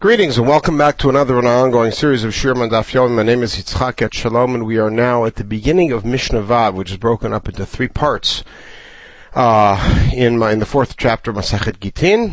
Greetings 0.00 0.38
and 0.38 0.46
welcome 0.46 0.78
back 0.78 0.96
to 0.98 1.08
another 1.08 1.36
and 1.38 1.48
ongoing 1.48 1.90
series 1.90 2.22
of 2.22 2.32
Shir 2.32 2.54
Daf. 2.54 3.10
My 3.10 3.24
name 3.24 3.42
is 3.42 3.56
Yitzchak 3.56 4.00
at 4.00 4.14
Shalom 4.14 4.54
and 4.54 4.64
we 4.64 4.78
are 4.78 4.92
now 4.92 5.24
at 5.24 5.34
the 5.34 5.42
beginning 5.42 5.90
of 5.90 6.04
Mishnah 6.04 6.42
Vav, 6.42 6.74
which 6.74 6.92
is 6.92 6.98
broken 6.98 7.32
up 7.32 7.48
into 7.48 7.66
three 7.66 7.88
parts. 7.88 8.44
Uh, 9.34 10.08
in 10.14 10.38
my, 10.38 10.52
in 10.52 10.60
the 10.60 10.66
fourth 10.66 10.96
chapter, 10.96 11.32
Masachet 11.32 11.78
Gitin. 11.78 12.32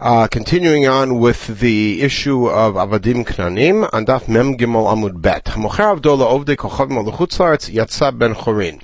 Uh, 0.00 0.28
continuing 0.28 0.86
on 0.86 1.18
with 1.18 1.60
the 1.60 2.00
issue 2.00 2.48
of 2.48 2.76
Avadim 2.76 3.22
Knanim, 3.22 3.90
Andaf 3.90 4.26
Mem 4.26 4.56
Gimel 4.56 4.90
Amud 4.90 5.20
Bet. 5.20 5.44
Hamocher 5.44 6.00
Avdola 6.00 6.42
Ovde 6.42 6.56
Kochavim 6.56 7.04
Oluchutzlaretz 7.04 7.70
Yatsa 7.70 8.18
Ben 8.18 8.32
Chorin. 8.32 8.80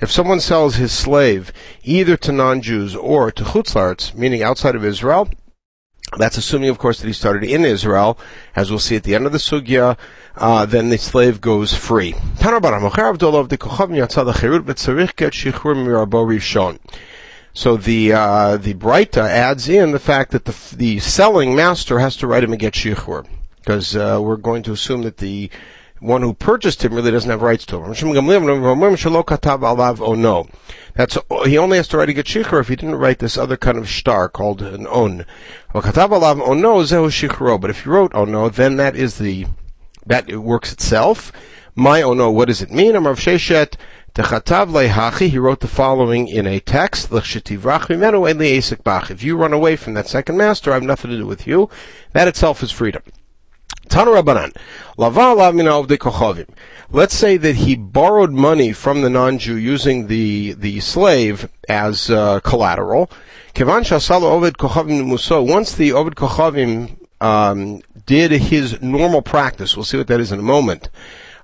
If 0.00 0.12
someone 0.12 0.38
sells 0.38 0.76
his 0.76 0.92
slave 0.92 1.52
either 1.82 2.16
to 2.16 2.30
non-Jews 2.30 2.94
or 2.94 3.32
to 3.32 3.42
Chutzlaretz, 3.42 4.14
meaning 4.14 4.44
outside 4.44 4.76
of 4.76 4.84
Israel, 4.84 5.28
that's 6.18 6.36
assuming, 6.36 6.68
of 6.70 6.78
course, 6.78 7.00
that 7.00 7.06
he 7.06 7.12
started 7.12 7.44
in 7.44 7.64
Israel. 7.64 8.18
As 8.54 8.70
we'll 8.70 8.78
see 8.78 8.96
at 8.96 9.02
the 9.02 9.14
end 9.14 9.26
of 9.26 9.32
the 9.32 9.38
sugya, 9.38 9.96
uh, 10.36 10.66
then 10.66 10.88
the 10.88 10.98
slave 10.98 11.40
goes 11.40 11.74
free. 11.74 12.14
So 17.56 17.76
the 17.76 18.12
uh, 18.12 18.56
the 18.56 18.74
Breita 18.74 19.22
adds 19.22 19.68
in 19.68 19.92
the 19.92 20.00
fact 20.00 20.32
that 20.32 20.44
the 20.44 20.76
the 20.76 20.98
selling 20.98 21.54
master 21.54 22.00
has 22.00 22.16
to 22.16 22.26
write 22.26 22.42
him 22.42 22.52
a 22.52 22.56
get 22.56 22.74
shichur, 22.74 23.26
because 23.60 23.94
uh, 23.94 24.18
we're 24.20 24.36
going 24.36 24.64
to 24.64 24.72
assume 24.72 25.02
that 25.02 25.18
the 25.18 25.50
one 26.04 26.20
who 26.20 26.34
purchased 26.34 26.84
him 26.84 26.92
really 26.92 27.10
doesn't 27.10 27.30
have 27.30 27.40
rights 27.40 27.64
to 27.64 27.82
him. 27.82 27.94
Oh. 30.26 30.46
That's, 30.94 31.16
he 31.46 31.56
only 31.56 31.78
has 31.78 31.88
to 31.88 31.96
write 31.96 32.10
a 32.10 32.12
get 32.12 32.34
if 32.60 32.68
he 32.68 32.76
didn't 32.76 32.96
write 32.96 33.20
this 33.20 33.38
other 33.38 33.56
kind 33.56 33.78
of 33.78 33.88
star 33.88 34.28
called 34.28 34.60
an 34.60 34.86
on. 34.86 35.24
Oh, 35.74 35.80
but 37.58 37.70
if 37.70 37.86
you 37.86 37.92
wrote 37.92 38.12
oh 38.14 38.26
no, 38.26 38.50
then 38.50 38.76
that 38.76 38.94
is 38.94 39.16
the, 39.16 39.46
that 40.04 40.30
works 40.30 40.72
itself. 40.72 41.32
My 41.74 42.02
oh 42.02 42.12
no, 42.12 42.30
what 42.30 42.48
does 42.48 42.60
it 42.60 42.70
mean? 42.70 42.94
Amar 42.94 43.14
Sheshet, 43.14 43.76
he 44.14 45.38
wrote 45.38 45.60
the 45.60 45.68
following 45.68 46.28
in 46.28 46.46
a 46.46 46.60
text, 46.60 47.10
If 49.10 49.22
you 49.22 49.36
run 49.36 49.52
away 49.54 49.76
from 49.76 49.94
that 49.94 50.06
second 50.06 50.36
master, 50.36 50.70
I 50.70 50.74
have 50.74 50.82
nothing 50.82 51.10
to 51.10 51.16
do 51.16 51.26
with 51.26 51.46
you. 51.46 51.70
That 52.12 52.28
itself 52.28 52.62
is 52.62 52.70
freedom. 52.70 53.02
Let's 56.90 57.14
say 57.14 57.36
that 57.36 57.54
he 57.54 57.76
borrowed 57.76 58.32
money 58.32 58.72
from 58.72 59.02
the 59.02 59.10
non-Jew 59.10 59.56
using 59.56 60.08
the, 60.08 60.54
the 60.54 60.80
slave 60.80 61.48
as 61.68 62.10
uh, 62.10 62.40
collateral. 62.40 63.08
Once 63.56 63.90
the 63.90 64.24
Ovid 64.34 64.56
Kochavim 66.16 66.96
um, 67.20 67.82
did 68.04 68.32
his 68.32 68.82
normal 68.82 69.22
practice, 69.22 69.76
we'll 69.76 69.84
see 69.84 69.96
what 69.96 70.08
that 70.08 70.18
is 70.18 70.32
in 70.32 70.40
a 70.40 70.42
moment, 70.42 70.88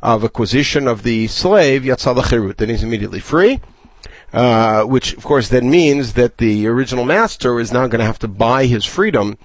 of 0.03 0.25
acquisition 0.25 0.89
of 0.89 1.05
the 1.05 1.28
slave, 1.28 1.83
Yatzal 1.83 2.56
then 2.56 2.69
he's 2.69 2.83
immediately 2.83 3.21
free. 3.21 3.61
Uh, 4.33 4.83
which 4.84 5.12
of 5.17 5.25
course 5.25 5.48
then 5.48 5.71
means 5.71 6.15
that 6.15 6.39
the 6.39 6.67
original 6.67 7.05
master 7.05 7.61
is 7.61 7.73
now 7.73 7.87
going 7.87 7.98
to 7.98 8.05
have 8.05 8.19
to 8.19 8.28
buy 8.28 8.67
his 8.67 8.84
freedom 8.84 9.37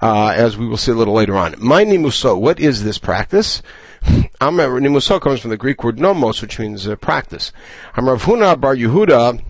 uh, 0.00 0.32
as 0.34 0.56
we 0.56 0.66
will 0.66 0.76
see 0.76 0.92
a 0.92 0.94
little 0.94 1.14
later 1.14 1.36
on. 1.36 1.54
My 1.58 1.84
nimuso, 1.84 2.38
what 2.38 2.60
is 2.60 2.84
this 2.84 2.98
practice? 2.98 3.62
nimuso 4.02 5.20
comes 5.20 5.40
from 5.40 5.50
the 5.50 5.56
Greek 5.56 5.84
word 5.84 5.98
nomos, 5.98 6.40
which 6.40 6.58
means 6.58 6.88
uh, 6.88 6.96
practice. 6.96 7.52
Rav 7.96 8.22
Huna 8.22 8.60
bar 8.60 8.74
Yehuda, 8.74 9.42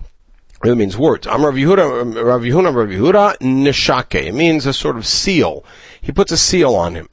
really 0.63 0.77
means 0.77 0.97
words. 0.97 1.27
I'm 1.27 1.45
Rav 1.45 1.55
Yehuda, 1.55 2.23
Rav 2.23 2.41
Yehuda, 2.41 2.75
Rav 2.75 2.89
Yehuda, 2.89 3.37
neshake. 3.39 4.27
It 4.27 4.33
means 4.33 4.65
a 4.65 4.73
sort 4.73 4.97
of 4.97 5.05
seal. 5.05 5.63
He 5.99 6.11
puts 6.11 6.31
a 6.31 6.37
seal 6.37 6.75
on 6.75 6.95
him. 6.95 7.09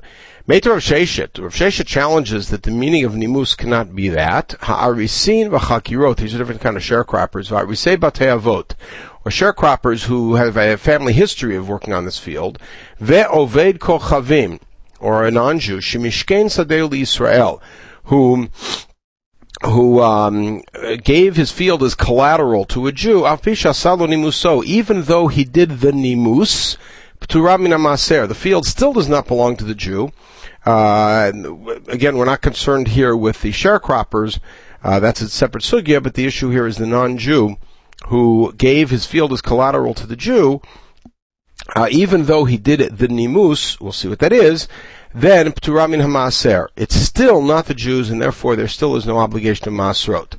Meter 0.47 0.71
Rav 0.71 0.81
Sheshet. 0.81 1.39
Rav 1.41 1.53
Sheshet 1.53 1.87
challenges 1.87 2.49
that 2.51 2.63
the 2.63 2.71
meaning 2.71 3.05
of 3.05 3.15
nimus 3.15 3.55
cannot 3.55 3.95
be 3.95 4.09
that. 4.09 4.55
Ha'arisin 4.61 5.51
v'chakirot. 5.51 6.17
These 6.17 6.35
are 6.35 6.39
different 6.39 6.61
kind 6.61 6.77
of 6.77 6.83
sharecroppers. 6.83 7.51
Va'arisei 7.51 7.97
batei 7.97 8.39
avot 8.39 8.75
or 9.29 9.31
sharecroppers 9.31 10.05
who 10.05 10.37
have 10.37 10.57
a 10.57 10.79
family 10.79 11.13
history 11.13 11.55
of 11.55 11.69
working 11.69 11.93
on 11.93 12.07
this 12.07 12.19
field, 12.19 12.59
ve'oved 12.99 13.79
kochavim, 13.79 14.59
or 15.01 15.27
a 15.27 15.31
non-Jew, 15.31 15.81
shemishken 15.81 16.47
sadeu 16.47 16.99
Israel, 16.99 17.63
who 18.05 18.49
who 19.65 20.01
um, 20.01 20.63
gave 21.03 21.37
his 21.37 21.53
field 21.53 21.83
as 21.83 21.95
collateral 21.95 22.65
to 22.65 22.87
a 22.87 22.93
Jew, 22.93 23.23
afisha 23.23 23.75
salo 23.75 24.07
nimuso, 24.07 24.65
even 24.65 25.03
though 25.03 25.29
he 25.29 25.45
did 25.45 25.81
the 25.81 25.93
nimus, 25.93 26.79
to 27.27 27.39
Ramina 27.39 27.77
Maser, 27.77 28.27
the 28.27 28.35
field 28.35 28.65
still 28.65 28.95
does 28.95 29.11
not 29.11 29.27
belong 29.27 29.57
to 29.59 29.65
the 29.65 29.75
Jew. 29.75 30.11
Uh, 30.65 31.33
again, 31.89 32.17
we're 32.17 32.25
not 32.25 32.41
concerned 32.41 32.89
here 32.89 33.15
with 33.15 33.43
the 33.43 33.51
sharecroppers. 33.51 34.39
Uh, 34.83 35.01
that's 35.01 35.21
a 35.21 35.29
separate 35.29 35.65
sugya, 35.65 36.03
but 36.03 36.15
the 36.15 36.25
issue 36.25 36.49
here 36.49 36.67
is 36.67 36.79
the 36.79 36.87
non-Jew 36.87 37.57
who 38.09 38.53
gave 38.57 38.91
his 38.91 39.07
field 39.07 39.33
as 39.33 39.41
collateral 39.41 39.95
to 39.95 40.07
the 40.07 40.17
Jew, 40.17 40.61
uh, 41.77 41.89
even 41.91 42.25
though 42.25 42.45
he 42.45 42.57
did 42.57 42.81
the 42.97 43.09
nimus, 43.09 43.81
we'll 43.81 43.93
see 43.93 44.09
what 44.09 44.21
that 44.21 44.33
is, 44.33 44.69
then 45.15 45.53
pturamin 45.53 46.03
hamaser. 46.03 46.69
It's 46.77 46.95
still 46.95 47.43
not 47.43 47.67
the 47.67 47.75
Jews, 47.75 48.11
and 48.11 48.21
therefore 48.21 48.57
there 48.57 48.69
still 48.69 48.97
is 48.97 49.07
no 49.07 49.19
obligation 49.19 49.65
to 49.65 49.71
masrot. 49.71 50.35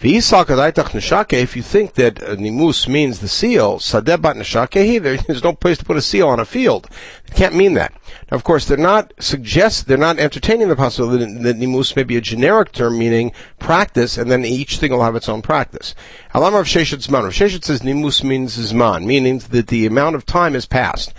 If 0.00 1.56
you 1.56 1.62
think 1.62 1.94
that 1.94 2.22
uh, 2.22 2.34
nimus 2.34 2.88
means 2.88 3.20
the 3.20 3.28
seal, 3.28 3.78
sadebat 3.78 4.36
neshakehi, 4.36 5.26
there's 5.26 5.44
no 5.44 5.52
place 5.52 5.78
to 5.78 5.84
put 5.84 5.96
a 5.96 6.02
seal 6.02 6.28
on 6.28 6.40
a 6.40 6.44
field. 6.44 6.88
It 7.26 7.34
can't 7.34 7.54
mean 7.54 7.74
that. 7.74 7.92
Now, 8.30 8.36
of 8.36 8.44
course, 8.44 8.66
they're 8.66 8.76
not 8.76 9.14
suggest 9.18 9.86
they're 9.86 9.96
not 9.96 10.18
entertaining 10.18 10.68
the 10.68 10.76
possibility 10.76 11.32
that 11.42 11.56
nimus 11.56 11.96
may 11.96 12.02
be 12.02 12.16
a 12.16 12.20
generic 12.20 12.72
term 12.72 12.98
meaning 12.98 13.32
practice, 13.58 14.18
and 14.18 14.30
then 14.30 14.44
each 14.44 14.78
thing 14.78 14.90
will 14.90 15.04
have 15.04 15.16
its 15.16 15.28
own 15.28 15.42
practice. 15.42 15.94
Alam 16.34 16.54
of 16.54 16.66
Sheshet 16.66 17.06
Zman. 17.06 17.22
Rav 17.22 17.32
Sheshet 17.32 17.64
says 17.64 17.82
nimus 17.82 18.24
means 18.24 18.56
zman, 18.56 19.04
meaning 19.04 19.38
that 19.38 19.68
the 19.68 19.86
amount 19.86 20.16
of 20.16 20.26
time 20.26 20.54
has 20.54 20.66
passed 20.66 21.14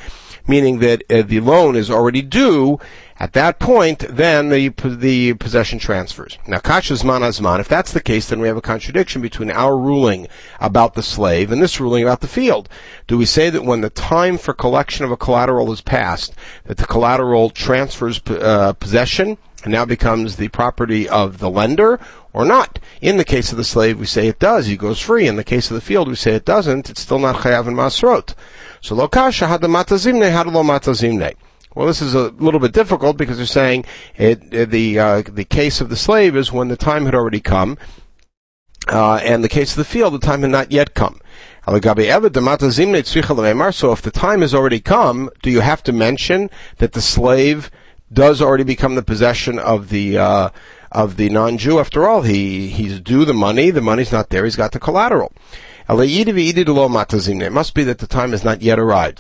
meaning 0.48 0.80
that 0.80 1.04
uh, 1.10 1.22
the 1.22 1.40
loan 1.40 1.76
is 1.76 1.90
already 1.90 2.22
due, 2.22 2.80
at 3.18 3.34
that 3.34 3.60
point, 3.60 4.00
then 4.10 4.50
the, 4.50 4.70
the 4.70 5.36
possession 5.36 5.80
transfers. 5.80 6.38
Now, 6.48 6.58
kashas 6.58 7.04
manazman, 7.04 7.62
if 7.62 7.68
that's 7.70 7.94
the 7.94 8.02
case, 8.02 8.28
then 8.28 8.42
we 8.42 8.48
have 8.48 8.58
a 8.58 8.62
contradiction 8.62 9.22
between 9.22 9.50
our 9.52 9.78
ruling 9.78 10.28
about 10.60 10.96
the 10.96 11.04
slave 11.04 11.50
and 11.50 11.62
this 11.62 11.80
ruling 11.80 12.04
about 12.04 12.20
the 12.20 12.28
field. 12.28 12.68
Do 13.08 13.18
we 13.18 13.26
say 13.26 13.50
that 13.50 13.64
when 13.64 13.80
the 13.80 13.90
time 13.90 14.38
for 14.38 14.54
collection 14.54 15.06
of 15.06 15.12
a 15.12 15.18
collateral 15.18 15.72
is 15.72 15.80
passed, 15.80 16.34
that 16.66 16.78
the 16.78 16.86
collateral 16.86 17.50
transfers 17.50 18.20
uh, 18.28 18.74
possession 18.74 19.38
and 19.64 19.72
now 19.72 19.86
becomes 19.86 20.36
the 20.36 20.50
property 20.50 21.08
of 21.08 21.40
the 21.40 21.50
lender, 21.50 22.00
or 22.34 22.46
not. 22.46 22.80
In 23.02 23.16
the 23.16 23.24
case 23.24 23.52
of 23.52 23.58
the 23.58 23.64
slave, 23.64 23.98
we 23.98 24.06
say 24.06 24.28
it 24.28 24.40
does. 24.40 24.68
He 24.68 24.76
goes 24.76 25.00
free. 25.00 25.26
In 25.26 25.38
the 25.38 25.44
case 25.44 25.72
of 25.72 25.76
the 25.76 25.82
field, 25.82 26.10
we 26.10 26.16
say 26.16 26.36
it 26.36 26.44
doesn't. 26.44 26.90
It's 26.90 27.02
still 27.02 27.18
not 27.18 27.38
chayav 27.38 27.66
and 27.66 27.78
masrot. 27.78 28.36
So 28.86 28.96
lokasha 28.96 29.48
had 29.48 29.62
the 29.62 29.68
matazimne, 29.68 30.32
had 30.32 30.46
lo 30.46 30.62
matazimne. 30.62 31.34
Well, 31.74 31.88
this 31.88 32.04
is 32.04 32.14
a 32.14 32.30
little 32.30 32.60
bit 32.60 32.72
difficult 32.72 33.18
because 33.18 33.38
they're 33.38 33.48
saying 33.48 33.86
it, 34.16 34.70
the 34.70 35.00
uh, 35.00 35.24
the 35.24 35.44
case 35.44 35.82
of 35.82 35.90
the 35.90 35.96
slave 35.96 36.36
is 36.36 36.52
when 36.52 36.68
the 36.68 36.78
time 36.78 37.06
had 37.06 37.16
already 37.16 37.40
come, 37.40 37.80
uh, 38.88 39.16
and 39.24 39.44
the 39.44 39.50
case 39.50 39.72
of 39.72 39.78
the 39.78 39.86
field, 39.86 40.14
the 40.14 40.20
time 40.20 40.44
had 40.44 40.52
not 40.52 40.72
yet 40.72 40.94
come. 40.94 41.20
So 41.66 41.78
if 41.78 41.82
the 41.82 42.52
time 44.14 44.42
has 44.42 44.54
already 44.54 44.80
come, 44.80 45.32
do 45.42 45.50
you 45.50 45.62
have 45.62 45.82
to 45.82 45.92
mention 45.92 46.52
that 46.78 46.94
the 46.94 47.02
slave 47.02 47.72
does 48.14 48.40
already 48.40 48.66
become 48.66 48.94
the 48.94 49.02
possession 49.02 49.58
of 49.58 49.90
the 49.90 50.20
uh, 50.20 50.50
of 50.92 51.18
the 51.18 51.30
non-Jew? 51.30 51.80
After 51.80 52.08
all, 52.08 52.22
he 52.22 52.68
he's 52.68 53.00
due 53.00 53.26
the 53.26 53.34
money. 53.34 53.72
The 53.72 53.82
money's 53.82 54.12
not 54.12 54.30
there. 54.30 54.46
He's 54.46 54.56
got 54.56 54.74
the 54.74 54.80
collateral. 54.80 55.34
It 57.42 57.52
must 57.52 57.76
be 57.76 57.84
that 57.84 58.00
the 58.00 58.08
time 58.08 58.32
has 58.32 58.44
not 58.44 58.64
yet 58.64 58.80
arrived. 58.80 59.20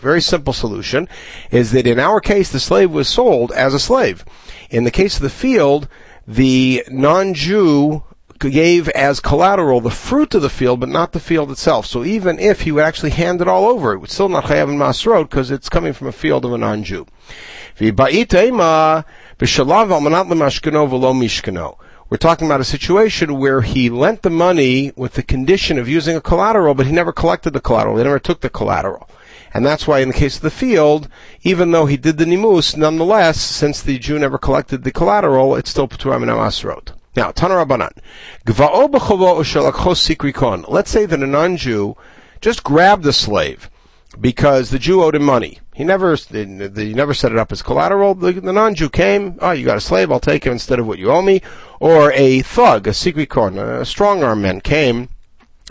Very 0.00 0.22
simple 0.22 0.54
solution 0.54 1.06
is 1.50 1.72
that 1.72 1.86
in 1.86 2.00
our 2.00 2.18
case, 2.18 2.50
the 2.50 2.58
slave 2.58 2.90
was 2.90 3.06
sold 3.06 3.52
as 3.52 3.74
a 3.74 3.78
slave. 3.78 4.24
In 4.70 4.84
the 4.84 4.90
case 4.90 5.16
of 5.16 5.22
the 5.22 5.28
field, 5.28 5.86
the 6.26 6.82
non-Jew 6.90 8.04
gave 8.38 8.88
as 8.90 9.20
collateral 9.20 9.82
the 9.82 9.90
fruit 9.90 10.34
of 10.34 10.40
the 10.40 10.48
field, 10.50 10.80
but 10.80 10.88
not 10.88 11.12
the 11.12 11.20
field 11.20 11.50
itself. 11.50 11.84
So 11.84 12.02
even 12.02 12.38
if 12.38 12.62
he 12.62 12.72
would 12.72 12.84
actually 12.84 13.10
hand 13.10 13.42
it 13.42 13.48
all 13.48 13.66
over, 13.66 13.92
it 13.92 13.98
would 13.98 14.10
still 14.10 14.30
not 14.30 14.44
have 14.44 14.70
in 14.70 14.78
masrot 14.78 15.28
because 15.28 15.50
it's 15.50 15.68
coming 15.68 15.92
from 15.92 16.08
a 16.08 16.12
field 16.12 16.46
of 16.46 16.52
a 16.54 16.58
non-Jew. 16.58 17.06
We're 22.10 22.18
talking 22.18 22.46
about 22.46 22.60
a 22.60 22.64
situation 22.64 23.38
where 23.38 23.62
he 23.62 23.88
lent 23.88 24.22
the 24.22 24.30
money 24.30 24.92
with 24.94 25.14
the 25.14 25.22
condition 25.22 25.78
of 25.78 25.88
using 25.88 26.16
a 26.16 26.20
collateral, 26.20 26.74
but 26.74 26.86
he 26.86 26.92
never 26.92 27.12
collected 27.12 27.52
the 27.52 27.62
collateral. 27.62 27.96
He 27.96 28.04
never 28.04 28.18
took 28.18 28.42
the 28.42 28.50
collateral. 28.50 29.08
And 29.54 29.64
that's 29.64 29.86
why 29.86 30.00
in 30.00 30.08
the 30.08 30.14
case 30.14 30.36
of 30.36 30.42
the 30.42 30.50
field, 30.50 31.08
even 31.42 31.70
though 31.70 31.86
he 31.86 31.96
did 31.96 32.18
the 32.18 32.26
nimus, 32.26 32.76
nonetheless, 32.76 33.40
since 33.40 33.80
the 33.80 33.98
Jew 33.98 34.18
never 34.18 34.36
collected 34.36 34.84
the 34.84 34.92
collateral, 34.92 35.56
it's 35.56 35.70
still 35.70 35.88
Paturam 35.88 36.22
and 36.22 36.30
Amasrot. 36.30 36.92
Now, 37.16 37.30
Tana 37.30 37.54
Rabbanan. 37.54 37.92
Let's 40.68 40.90
say 40.90 41.06
that 41.06 41.22
a 41.22 41.26
non-Jew 41.26 41.96
just 42.40 42.64
grabbed 42.64 43.04
the 43.04 43.12
slave 43.12 43.70
because 44.20 44.70
the 44.70 44.78
Jew 44.78 45.02
owed 45.02 45.14
him 45.14 45.24
money. 45.24 45.60
He 45.74 45.82
never, 45.82 46.14
he 46.14 46.94
never 46.94 47.14
set 47.14 47.32
it 47.32 47.38
up 47.38 47.50
as 47.50 47.60
collateral. 47.60 48.14
The, 48.14 48.32
the 48.34 48.52
non-Jew 48.52 48.90
came, 48.90 49.36
oh, 49.40 49.50
you 49.50 49.64
got 49.64 49.76
a 49.76 49.80
slave, 49.80 50.12
I'll 50.12 50.20
take 50.20 50.44
him 50.46 50.52
instead 50.52 50.78
of 50.78 50.86
what 50.86 51.00
you 51.00 51.10
owe 51.10 51.20
me. 51.20 51.42
Or 51.80 52.12
a 52.12 52.42
thug, 52.42 52.86
a 52.86 52.90
sikvikon, 52.90 53.58
a 53.58 53.84
strong 53.84 54.22
arm 54.22 54.42
man 54.42 54.60
came, 54.60 55.08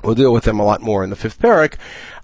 we'll 0.04 0.14
deal 0.14 0.34
with 0.34 0.44
them 0.44 0.60
a 0.60 0.66
lot 0.66 0.82
more 0.82 1.06
in 1.06 1.10
the 1.10 1.16
fifth 1.16 1.40
parak, 1.40 1.76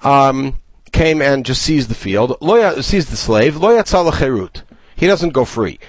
um, 0.06 0.60
came 0.92 1.22
and 1.22 1.46
just 1.46 1.62
seized 1.62 1.90
the 1.90 1.96
field, 1.96 2.38
loya, 2.42 2.84
seized 2.84 3.12
the 3.12 3.16
slave, 3.16 3.56
loya 3.56 4.64
He 4.98 5.08
doesn't 5.08 5.30
go 5.30 5.46
free. 5.46 5.80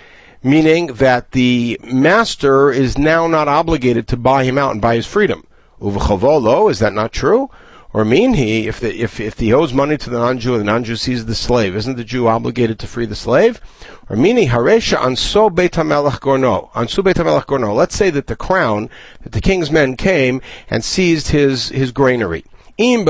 Meaning 0.44 0.94
that 0.94 1.32
the 1.32 1.76
master 1.82 2.70
is 2.70 2.96
now 2.96 3.26
not 3.26 3.48
obligated 3.48 4.06
to 4.08 4.16
buy 4.16 4.44
him 4.44 4.58
out 4.58 4.70
and 4.70 4.80
buy 4.80 4.94
his 4.94 5.06
freedom. 5.06 5.44
Uvachavolo, 5.80 6.70
is 6.70 6.78
that 6.78 6.92
not 6.92 7.10
true? 7.10 7.50
Or 7.92 8.04
mean 8.04 8.34
he, 8.34 8.68
if 8.68 8.78
the, 8.78 9.00
if, 9.00 9.18
if 9.18 9.40
he 9.40 9.52
owes 9.52 9.72
money 9.72 9.96
to 9.96 10.10
the 10.10 10.18
non-Jew 10.18 10.54
and 10.54 10.60
the 10.60 10.64
non-Jew 10.64 10.94
sees 10.94 11.26
the 11.26 11.34
slave, 11.34 11.74
isn't 11.74 11.96
the 11.96 12.04
Jew 12.04 12.28
obligated 12.28 12.78
to 12.78 12.86
free 12.86 13.06
the 13.06 13.16
slave? 13.16 13.60
Or 14.08 14.16
meaning, 14.16 14.48
haresha 14.48 14.98
anso 14.98 15.52
beit 15.52 15.72
hamelech 15.72 16.20
gorno, 16.20 16.70
ansu 16.72 17.02
beit 17.02 17.16
hamelech 17.16 17.46
gorno. 17.46 17.74
Let's 17.74 17.96
say 17.96 18.10
that 18.10 18.28
the 18.28 18.36
crown, 18.36 18.90
that 19.22 19.32
the 19.32 19.40
king's 19.40 19.72
men 19.72 19.96
came 19.96 20.40
and 20.68 20.84
seized 20.84 21.28
his, 21.28 21.70
his 21.70 21.90
granary. 21.90 22.44
If 22.82 23.04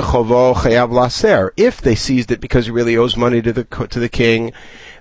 they 1.82 1.94
seized 1.94 2.32
it 2.32 2.40
because 2.40 2.64
he 2.64 2.72
really 2.72 2.96
owes 2.96 3.16
money 3.16 3.40
to 3.42 3.52
the, 3.52 3.64
to 3.64 4.00
the 4.00 4.08
king, 4.08 4.52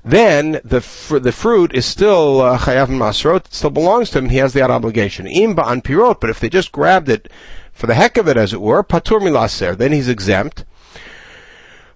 then 0.06 0.62
the 0.64 0.82
fr- 0.82 1.20
the 1.20 1.32
fruit 1.32 1.74
is 1.74 1.86
still 1.86 2.42
uh, 2.42 2.58
chayav 2.58 2.88
masrot. 2.88 3.48
It 3.48 3.54
still 3.54 3.72
belongs 3.72 4.12
to 4.12 4.20
him. 4.20 4.30
He 4.30 4.38
has 4.38 4.54
the 4.54 4.62
obligation. 4.62 5.26
Im 5.26 5.56
ba'an 5.56 5.82
pirot. 5.82 6.20
But 6.20 6.30
if 6.30 6.40
they 6.40 6.50
just 6.50 6.72
grabbed 6.72 7.10
it 7.10 7.32
for 7.80 7.88
the 7.88 7.96
heck 7.96 8.18
of 8.18 8.28
it, 8.28 8.36
as 8.36 8.52
it 8.52 8.60
were, 8.60 8.84
patur 8.84 9.22
milaser, 9.22 9.76
then 9.76 9.94
he's 9.94 10.10
exempt. 10.10 10.66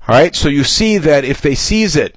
All 0.08 0.16
right, 0.16 0.34
so 0.34 0.48
you 0.48 0.64
see 0.64 0.98
that 0.98 1.26
if 1.26 1.42
they 1.42 1.56
seize 1.56 1.98
it, 1.98 2.16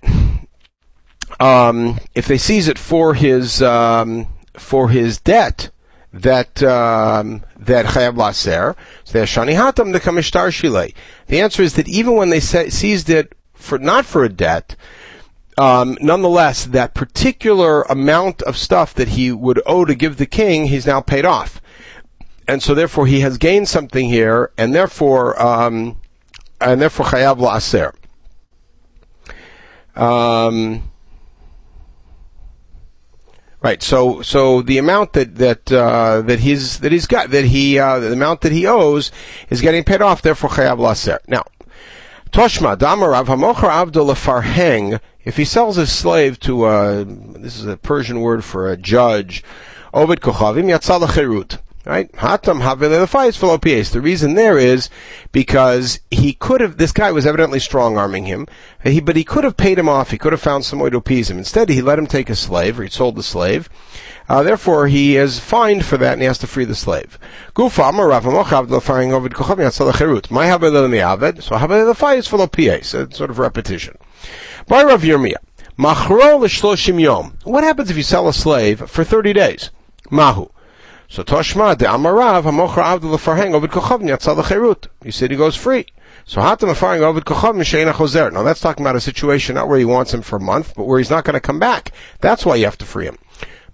um, 1.40 1.98
if 2.14 2.28
they 2.28 2.38
seize 2.38 2.68
it 2.68 2.78
for 2.78 3.14
his 3.14 3.60
um, 3.60 4.28
for 4.54 4.90
his 4.90 5.18
debt, 5.18 5.70
that 6.12 6.62
um, 6.62 7.42
that 7.58 7.86
chayav 7.86 8.16
laser, 8.16 8.76
so 9.02 9.24
shani 9.24 9.56
hatam 9.56 9.92
the 9.92 9.98
kamishtar. 9.98 10.94
The 11.26 11.40
answer 11.40 11.64
is 11.64 11.74
that 11.74 11.88
even 11.88 12.14
when 12.14 12.30
they 12.30 12.38
seized 12.38 13.10
it 13.10 13.34
for 13.52 13.78
not 13.78 14.06
for 14.06 14.22
a 14.22 14.28
debt, 14.28 14.76
um, 15.58 15.98
nonetheless, 16.00 16.66
that 16.66 16.94
particular 16.94 17.82
amount 17.82 18.42
of 18.42 18.56
stuff 18.56 18.94
that 18.94 19.08
he 19.08 19.32
would 19.32 19.60
owe 19.66 19.84
to 19.84 19.96
give 19.96 20.18
the 20.18 20.26
king, 20.26 20.66
he's 20.66 20.86
now 20.86 21.00
paid 21.00 21.24
off 21.24 21.60
and 22.48 22.62
so 22.62 22.74
therefore 22.74 23.06
he 23.06 23.20
has 23.20 23.38
gained 23.38 23.68
something 23.68 24.08
here, 24.08 24.50
and 24.56 24.74
therefore, 24.74 25.40
um, 25.40 25.96
and 26.60 26.80
therefore 26.80 27.06
chayav 27.06 27.38
la'aser. 27.38 27.94
Um, 30.00 30.90
right. 33.62 33.82
So, 33.82 34.22
so 34.22 34.62
the 34.62 34.78
amount 34.78 35.14
that 35.14 35.36
that 35.36 35.72
uh, 35.72 36.22
that 36.22 36.40
he's 36.40 36.80
that 36.80 36.92
he's 36.92 37.06
got 37.06 37.30
that 37.30 37.46
he 37.46 37.78
uh, 37.78 37.98
the 37.98 38.12
amount 38.12 38.42
that 38.42 38.52
he 38.52 38.66
owes 38.66 39.10
is 39.48 39.60
getting 39.60 39.84
paid 39.84 40.02
off. 40.02 40.22
Therefore, 40.22 40.50
chayav 40.50 40.78
la'aser. 40.78 41.18
Now, 41.26 41.44
Toshma 42.30 42.76
damarav 42.76 43.26
hamocher 43.26 43.70
avdol 43.70 44.14
farheng. 44.14 45.00
If 45.24 45.36
he 45.36 45.44
sells 45.44 45.76
his 45.76 45.90
slave 45.90 46.38
to 46.40 46.66
a, 46.66 47.04
this 47.04 47.58
is 47.58 47.66
a 47.66 47.76
Persian 47.76 48.20
word 48.20 48.44
for 48.44 48.70
a 48.70 48.76
judge, 48.76 49.42
Ovid 49.92 50.20
Kochavim 50.20 50.66
Yatzal 50.66 51.00
Right? 51.86 52.10
Hatam 52.14 52.62
Havelefais 52.62 53.38
Philopies. 53.38 53.92
The 53.92 54.00
reason 54.00 54.34
there 54.34 54.58
is 54.58 54.90
because 55.30 56.00
he 56.10 56.32
could 56.32 56.60
have, 56.60 56.78
this 56.78 56.90
guy 56.90 57.12
was 57.12 57.24
evidently 57.24 57.60
strong 57.60 57.96
arming 57.96 58.24
him, 58.24 58.48
but 58.82 59.14
he 59.14 59.22
could 59.22 59.44
have 59.44 59.56
paid 59.56 59.78
him 59.78 59.88
off. 59.88 60.10
He 60.10 60.18
could 60.18 60.32
have 60.32 60.42
found 60.42 60.64
some 60.64 60.80
way 60.80 60.90
to 60.90 60.96
appease 60.96 61.30
him. 61.30 61.38
Instead, 61.38 61.68
he 61.68 61.80
let 61.80 62.00
him 62.00 62.08
take 62.08 62.28
a 62.28 62.34
slave, 62.34 62.80
or 62.80 62.82
he 62.82 62.90
sold 62.90 63.14
the 63.14 63.22
slave. 63.22 63.68
Uh, 64.28 64.42
therefore, 64.42 64.88
he 64.88 65.16
is 65.16 65.38
fined 65.38 65.84
for 65.84 65.96
that 65.96 66.14
and 66.14 66.22
he 66.22 66.26
has 66.26 66.38
to 66.38 66.48
free 66.48 66.64
the 66.64 66.74
slave. 66.74 67.20
Cherut. 69.92 70.30
My. 70.32 70.48
So 70.48 70.58
Havelefais 71.54 72.28
Philopies. 72.28 73.14
Sort 73.14 73.30
of 73.30 73.38
repetition. 73.38 73.96
By 74.66 74.82
Rav 74.82 75.02
Yirmiyah. 75.02 75.36
Machro 75.78 76.38
l'shloshim 76.38 77.00
yom. 77.00 77.38
What 77.44 77.62
happens 77.62 77.90
if 77.90 77.96
you 77.96 78.02
sell 78.02 78.26
a 78.26 78.32
slave 78.32 78.90
for 78.90 79.04
30 79.04 79.32
days? 79.32 79.70
Mahu. 80.10 80.48
So 81.08 81.22
Toshma 81.22 81.78
de 81.78 81.84
Amarav 81.84 82.42
Hamocher 82.42 82.82
Avdul 82.82 83.16
Farhang 83.16 83.54
Ovid 83.54 83.70
Kochavn 83.70 84.02
Yatzal 84.02 84.42
Cherut. 84.42 84.88
You 85.04 85.12
said 85.12 85.30
he 85.30 85.36
goes 85.36 85.54
free. 85.54 85.86
So 86.24 86.40
Hatam 86.40 86.68
Afaring 86.68 87.02
Ovid 87.02 87.24
Kochavn 87.24 87.60
Sheina 87.60 87.92
Choser. 87.92 88.32
Now 88.32 88.42
that's 88.42 88.60
talking 88.60 88.84
about 88.84 88.96
a 88.96 89.00
situation 89.00 89.54
not 89.54 89.68
where 89.68 89.78
he 89.78 89.84
wants 89.84 90.12
him 90.12 90.22
for 90.22 90.36
a 90.36 90.40
month, 90.40 90.74
but 90.74 90.84
where 90.84 90.98
he's 90.98 91.10
not 91.10 91.24
going 91.24 91.34
to 91.34 91.40
come 91.40 91.60
back. 91.60 91.92
That's 92.20 92.44
why 92.44 92.56
you 92.56 92.64
have 92.64 92.78
to 92.78 92.84
free 92.84 93.06
him. 93.06 93.18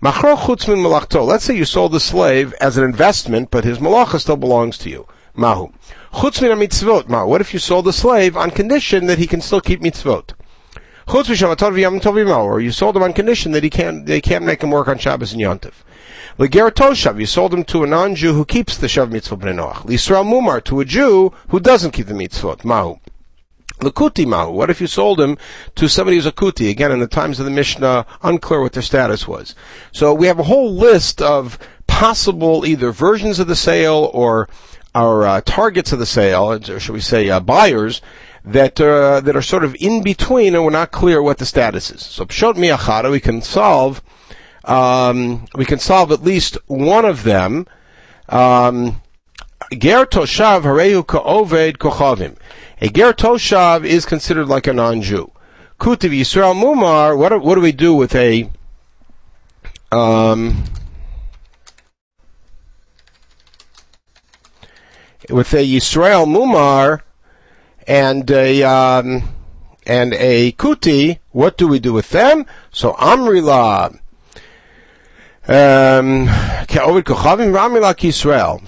Machro 0.02 0.36
Chutzmin 0.36 0.82
Malachto. 0.82 1.24
Let's 1.24 1.44
say 1.44 1.56
you 1.56 1.64
sold 1.64 1.92
the 1.92 2.00
slave 2.00 2.52
as 2.60 2.76
an 2.76 2.84
investment, 2.84 3.50
but 3.50 3.64
his 3.64 3.78
malacha 3.78 4.20
still 4.20 4.36
belongs 4.36 4.76
to 4.78 4.90
you. 4.90 5.06
Mahu. 5.34 5.72
Chutzmin 6.12 6.62
mitzvot. 6.62 7.08
Mahu. 7.08 7.28
What 7.28 7.40
if 7.40 7.54
you 7.54 7.58
sold 7.58 7.86
the 7.86 7.94
slave 7.94 8.36
on 8.36 8.50
condition 8.50 9.06
that 9.06 9.18
he 9.18 9.26
can 9.26 9.40
still 9.40 9.62
keep 9.62 9.80
mitzvot? 9.80 10.34
Or 11.08 12.60
you 12.60 12.70
sold 12.70 12.96
him 12.96 13.02
on 13.02 13.12
condition 13.12 13.52
that 13.52 13.64
he 13.64 13.70
can't, 13.70 14.06
they 14.06 14.20
can't 14.20 14.44
make 14.44 14.62
him 14.62 14.70
work 14.70 14.88
on 14.88 14.98
Shabbos 14.98 15.32
and 15.32 15.40
Yontif. 15.40 15.72
Legeratoshav, 16.38 17.20
you 17.20 17.26
sold 17.26 17.52
him 17.52 17.64
to 17.64 17.84
a 17.84 17.86
non-Jew 17.86 18.32
who 18.32 18.44
keeps 18.44 18.76
the 18.76 18.86
Shav 18.86 19.10
mitzvah 19.10 19.36
b'nei 19.36 19.54
Noach. 19.54 19.84
L'Yisrael 19.84 20.24
Mumar, 20.24 20.64
to 20.64 20.80
a 20.80 20.84
Jew 20.84 21.32
who 21.48 21.60
doesn't 21.60 21.90
keep 21.90 22.06
the 22.06 22.14
mitzvot. 22.14 22.64
Mahu. 22.64 22.98
Lakuti 23.80 24.26
Mahu. 24.26 24.52
What 24.52 24.70
if 24.70 24.80
you 24.80 24.86
sold 24.86 25.20
him 25.20 25.36
to 25.74 25.88
somebody 25.88 26.16
who's 26.16 26.26
a 26.26 26.32
Kuti? 26.32 26.70
Again, 26.70 26.92
in 26.92 27.00
the 27.00 27.06
times 27.06 27.38
of 27.38 27.44
the 27.44 27.50
Mishnah, 27.50 28.06
unclear 28.22 28.62
what 28.62 28.72
their 28.72 28.82
status 28.82 29.28
was. 29.28 29.54
So 29.92 30.14
we 30.14 30.26
have 30.26 30.38
a 30.38 30.44
whole 30.44 30.72
list 30.72 31.20
of 31.20 31.58
possible 31.86 32.64
either 32.64 32.92
versions 32.92 33.38
of 33.38 33.46
the 33.46 33.56
sale 33.56 34.10
or 34.14 34.48
our 34.94 35.26
uh, 35.26 35.40
targets 35.42 35.92
of 35.92 35.98
the 35.98 36.06
sale, 36.06 36.52
or 36.52 36.80
should 36.80 36.92
we 36.92 37.00
say 37.00 37.28
uh, 37.28 37.40
buyers, 37.40 38.00
that 38.44 38.80
uh, 38.80 39.20
that 39.20 39.36
are 39.36 39.42
sort 39.42 39.64
of 39.64 39.76
in 39.80 40.02
between 40.02 40.54
and 40.54 40.64
we're 40.64 40.70
not 40.70 40.90
clear 40.90 41.22
what 41.22 41.38
the 41.38 41.46
status 41.46 41.90
is. 41.90 42.02
So 42.02 42.24
Pshot 42.24 42.54
Miachara, 42.54 43.10
we 43.10 43.20
can 43.20 43.40
solve 43.40 44.02
um, 44.64 45.46
we 45.54 45.64
can 45.64 45.78
solve 45.78 46.12
at 46.12 46.22
least 46.22 46.56
one 46.66 47.04
of 47.04 47.24
them. 47.24 47.66
Um, 48.28 49.00
ger 49.72 50.06
toshav 50.06 50.62
harehu 50.62 51.06
ka'oved 51.06 51.78
kochavim. 51.78 52.36
A 52.80 52.88
ger 52.88 53.12
toshav 53.12 53.84
is 53.84 54.04
considered 54.04 54.46
like 54.46 54.66
a 54.66 54.72
non-Jew. 54.72 55.30
Kutiv 55.80 56.10
Yisrael 56.10 56.54
mumar. 56.54 57.16
What, 57.16 57.54
do 57.54 57.60
we 57.60 57.72
do 57.72 57.94
with 57.94 58.14
a 58.14 58.48
um, 59.90 60.64
with 65.28 65.52
a 65.54 65.66
Yisrael 65.66 66.26
mumar 66.26 67.00
and 67.86 68.30
a 68.30 68.62
um, 68.62 69.28
and 69.84 70.14
a 70.14 70.52
kuti? 70.52 71.18
What 71.30 71.58
do 71.58 71.66
we 71.66 71.80
do 71.80 71.92
with 71.92 72.10
them? 72.10 72.46
So 72.70 72.92
Amrila 72.92 73.98
um, 75.48 76.28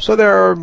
so 0.01 0.17
there 0.17 0.35
are 0.35 0.57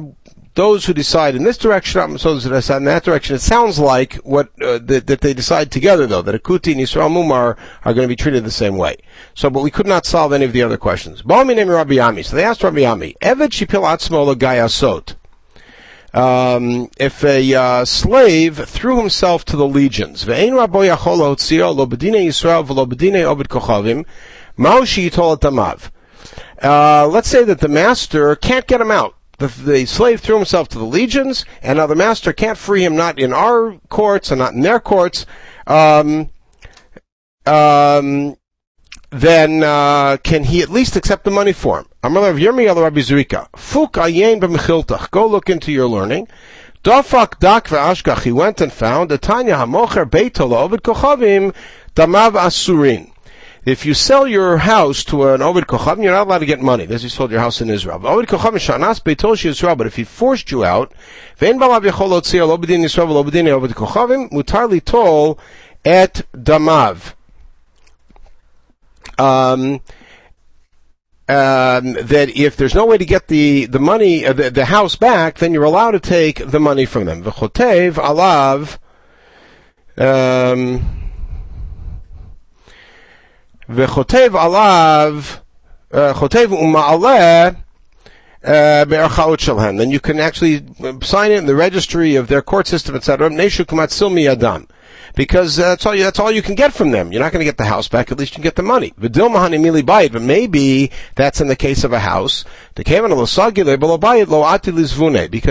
those 0.55 0.85
who 0.85 0.93
decide 0.93 1.35
in 1.35 1.43
this 1.43 1.57
direction, 1.57 2.17
so 2.17 2.33
those 2.33 2.43
who 2.43 2.49
decide 2.49 2.77
in 2.77 2.85
that 2.85 3.03
direction. 3.03 3.35
It 3.35 3.39
sounds 3.39 3.79
like 3.79 4.15
what 4.15 4.49
uh, 4.61 4.79
that, 4.83 5.07
that, 5.07 5.21
they 5.21 5.33
decide 5.33 5.71
together, 5.71 6.05
though, 6.07 6.21
that 6.21 6.35
Akuti 6.35 6.73
and 6.73 6.81
Yisrael 6.81 7.09
Mumar 7.09 7.57
are 7.85 7.93
going 7.93 8.03
to 8.03 8.09
be 8.09 8.17
treated 8.17 8.43
the 8.43 8.51
same 8.51 8.75
way. 8.75 8.97
So, 9.33 9.49
but 9.49 9.63
we 9.63 9.71
could 9.71 9.87
not 9.87 10.05
solve 10.05 10.33
any 10.33 10.43
of 10.43 10.51
the 10.51 10.61
other 10.61 10.77
questions. 10.77 11.23
Rabbi 11.25 11.97
Ami. 11.99 12.23
So 12.23 12.35
they 12.35 12.43
asked 12.43 12.63
Rabbi 12.63 12.83
Ami, 12.83 13.15
Eved 13.21 13.51
Shipil 13.51 13.83
Atzmo 13.83 14.35
Gayasot. 14.35 15.15
Um, 16.13 16.89
if 16.97 17.23
a 17.23 17.53
uh, 17.53 17.85
slave 17.85 18.57
threw 18.67 18.97
himself 18.97 19.45
to 19.45 19.55
the 19.55 19.65
legions, 19.65 20.25
Yisrael. 24.57 25.91
Uh, 26.61 27.07
let's 27.07 27.27
say 27.27 27.43
that 27.43 27.59
the 27.59 27.67
master 27.67 28.35
can't 28.35 28.67
get 28.67 28.81
him 28.81 28.91
out. 28.91 29.15
The, 29.39 29.47
the, 29.47 29.85
slave 29.85 30.21
threw 30.21 30.35
himself 30.35 30.69
to 30.69 30.77
the 30.77 30.85
legions, 30.85 31.45
and 31.63 31.77
now 31.77 31.87
the 31.87 31.95
master 31.95 32.31
can't 32.31 32.57
free 32.57 32.85
him, 32.85 32.95
not 32.95 33.17
in 33.17 33.33
our 33.33 33.77
courts 33.89 34.29
and 34.29 34.37
not 34.37 34.53
in 34.53 34.61
their 34.61 34.79
courts. 34.79 35.25
Um, 35.65 36.29
um, 37.47 38.35
then 39.09 39.63
uh, 39.63 40.17
can 40.23 40.43
he 40.43 40.61
at 40.61 40.69
least 40.69 40.95
accept 40.95 41.23
the 41.23 41.31
money 41.31 41.53
for 41.53 41.79
him? 41.79 41.85
I'm 42.03 42.15
of 42.17 42.35
Yirmiyah 42.35 42.75
Rabbi 42.75 42.99
Zurika. 42.99 43.47
Fuk 43.55 43.93
ayin 43.93 44.39
b'mechiltach. 44.39 45.09
Go 45.09 45.25
look 45.25 45.49
into 45.49 45.71
your 45.71 45.87
learning. 45.87 46.27
Dafak 46.83 47.39
dak 47.39 47.67
ve'ashkach. 47.67 48.23
He 48.23 48.31
went 48.31 48.61
and 48.61 48.71
found 48.71 49.11
a 49.11 49.17
Tanya 49.17 49.55
hamocher 49.55 50.09
beitolo 50.09 50.55
ovid 50.57 50.83
kochavim 50.83 51.53
damav 51.95 52.33
asurin 52.33 53.11
if 53.63 53.85
you 53.85 53.93
sell 53.93 54.25
your 54.25 54.57
house 54.57 55.03
to 55.03 55.27
an 55.29 55.41
Ovid 55.41 55.67
Kochavim, 55.67 56.03
you're 56.03 56.13
not 56.13 56.25
allowed 56.25 56.39
to 56.39 56.47
get 56.47 56.61
money. 56.61 56.85
This 56.85 57.03
is 57.03 57.13
sold 57.13 57.29
your 57.29 57.39
house 57.39 57.61
in 57.61 57.69
Israel. 57.69 58.05
Ovid 58.07 58.27
Kochavim 58.27 58.55
shanas 58.55 59.01
beitoshi 59.01 59.45
Israel, 59.45 59.75
but 59.75 59.85
if 59.85 59.95
he 59.95 60.03
forced 60.03 60.49
you 60.49 60.65
out, 60.65 60.91
vein 61.37 61.59
balav 61.59 61.81
yachol 61.81 62.09
lotzia 62.09 62.47
lo 62.47 62.57
Yisrael 62.57 63.09
lo 63.09 63.19
Ovid 63.19 63.71
Kochavim, 63.71 64.31
mutar 64.31 64.67
litol 64.67 65.37
et 65.85 66.25
damav. 66.35 67.13
Um, 69.19 69.81
um, 71.29 71.93
that 71.93 72.35
if 72.35 72.57
there's 72.57 72.73
no 72.73 72.87
way 72.87 72.97
to 72.97 73.05
get 73.05 73.27
the 73.27 73.65
the 73.67 73.79
money, 73.79 74.25
uh, 74.25 74.33
the, 74.33 74.49
the 74.49 74.65
house 74.65 74.95
back, 74.95 75.37
then 75.37 75.53
you're 75.53 75.63
allowed 75.63 75.91
to 75.91 75.99
take 75.99 76.49
the 76.49 76.59
money 76.59 76.85
from 76.85 77.05
them. 77.05 77.23
V'chotev 77.23 77.93
alav. 77.93 78.79
Um, 79.97 81.10
וחוטב 83.70 84.36
עליו, 84.36 85.22
חוטב 86.12 86.52
ומעלה 86.52 87.48
בערכאות 88.88 89.40
שלהם. 89.40 89.78
Then 89.78 89.90
you 89.90 90.00
can 90.00 90.20
actually 90.20 90.62
sign 91.02 91.30
it 91.32 91.38
in 91.38 91.46
the 91.46 91.54
registry 91.54 92.16
of 92.16 92.28
their 92.28 92.42
court 92.42 92.66
system, 92.66 92.94
etc. 92.94 93.28
Neshu 93.30 93.64
kumatzil 93.64 94.10
miyadam 94.10 94.66
because 95.15 95.59
uh, 95.59 95.69
that's 95.69 95.85
all 95.85 95.95
you, 95.95 96.03
that's 96.03 96.19
all 96.19 96.31
you 96.31 96.41
can 96.41 96.55
get 96.55 96.73
from 96.73 96.91
them. 96.91 97.11
You're 97.11 97.21
not 97.21 97.31
going 97.31 97.41
to 97.41 97.45
get 97.45 97.57
the 97.57 97.65
house 97.65 97.87
back. 97.87 98.11
At 98.11 98.19
least 98.19 98.31
you 98.31 98.35
can 98.35 98.43
get 98.43 98.55
the 98.55 98.63
money. 98.63 98.93
But 98.97 100.21
maybe 100.21 100.91
that's 101.15 101.41
in 101.41 101.47
the 101.47 101.55
case 101.55 101.83
of 101.83 101.93
a 101.93 101.99
house. 101.99 102.45
Because 102.75 102.93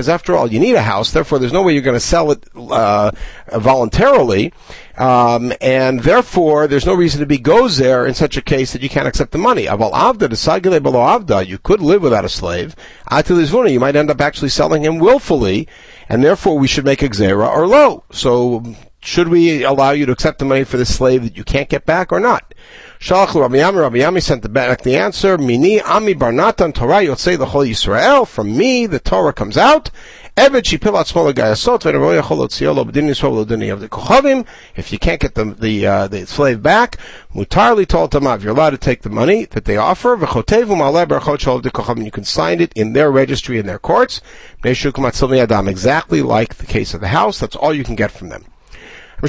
after 0.09 0.37
all, 0.37 0.52
you 0.52 0.61
need 0.61 0.75
a 0.75 0.83
house. 0.83 1.12
Therefore, 1.12 1.38
there's 1.38 1.52
no 1.52 1.62
way 1.62 1.73
you're 1.73 1.83
going 1.83 1.95
to 1.95 2.00
sell 2.00 2.31
it 2.31 2.45
uh, 2.57 3.11
voluntarily. 3.52 4.52
Um, 4.97 5.52
and 5.61 6.00
therefore, 6.00 6.67
there's 6.67 6.85
no 6.85 6.95
reason 6.95 7.21
to 7.21 7.26
be 7.26 7.38
goes 7.38 7.79
there 7.79 8.07
in 8.07 8.14
such 8.14 8.37
a 8.37 8.43
case 8.43 8.73
that 8.73 8.83
you 8.83 8.88
can't 8.88 9.09
accept 9.09 9.33
the 9.33 9.38
money. 9.38 9.64
You 9.64 11.59
could 11.59 11.81
live 11.81 12.02
without 12.02 12.25
a 12.25 12.29
slave. 12.29 12.76
you 13.11 13.81
might 13.81 13.97
end 13.97 14.11
up 14.11 14.21
actually 14.21 14.50
selling 14.50 14.85
him 14.85 14.99
willfully, 14.99 15.69
and 16.09 16.23
therefore 16.23 16.59
we 16.59 16.69
should 16.69 16.85
make 16.85 17.02
a 17.02 17.09
xera 17.09 17.49
or 17.49 17.67
low. 17.67 18.05
So 18.11 18.62
should 19.02 19.28
we 19.28 19.64
allow 19.64 19.92
you 19.92 20.04
to 20.07 20.12
accept 20.12 20.38
the 20.38 20.45
money 20.45 20.64
for 20.64 20.76
the 20.76 20.85
slave 20.85 21.23
that 21.23 21.37
you 21.37 21.45
can't 21.45 21.71
get 21.71 21.87
back 21.87 22.12
or 22.12 22.21
not? 22.21 22.54
Shalach 22.99 23.35
Rabbi 23.35 23.57
Yami, 23.57 23.80
Rabbi 23.80 23.97
Yami 23.97 24.23
sent 24.23 24.52
back 24.52 24.83
the 24.83 24.95
answer, 24.95 25.38
Mini 25.38 25.80
Ami 25.80 26.14
Barnatan 26.14 26.75
Torah 26.75 27.00
Yotzei 27.00 27.38
the 27.38 27.47
whole 27.47 27.62
Israel, 27.62 28.26
from 28.26 28.54
me 28.54 28.87
the 28.87 29.00
Torah 29.00 29.33
comes 29.33 29.57
out, 29.57 29.90
if 30.37 30.62
you 30.62 30.78
can't 34.99 35.21
get 35.21 35.35
the, 35.35 35.57
the, 35.59 35.87
uh, 35.87 36.09
the 36.09 36.26
slave 36.26 36.62
back, 36.62 36.99
Mutarli 37.35 37.87
told 37.87 38.12
Tamav, 38.12 38.42
you're 38.42 38.52
allowed 38.52 38.71
to 38.71 38.78
take 38.78 39.00
the 39.00 39.09
money 39.09 39.47
that 39.47 39.64
they 39.64 39.78
offer, 39.78 40.16
you 40.16 42.11
can 42.11 42.25
sign 42.25 42.61
it 42.61 42.73
in 42.75 42.92
their 42.92 43.11
registry 43.11 43.59
in 43.59 43.66
their 43.66 43.78
courts, 43.78 44.21
exactly 44.62 46.23
like 46.23 46.54
the 46.54 46.66
case 46.66 46.95
of 46.95 47.00
the 47.00 47.09
house, 47.09 47.38
that's 47.40 47.57
all 47.57 47.73
you 47.73 47.85
can 47.85 47.97
get 47.97 48.11
from 48.11 48.28
them. 48.28 48.45
He 49.23 49.29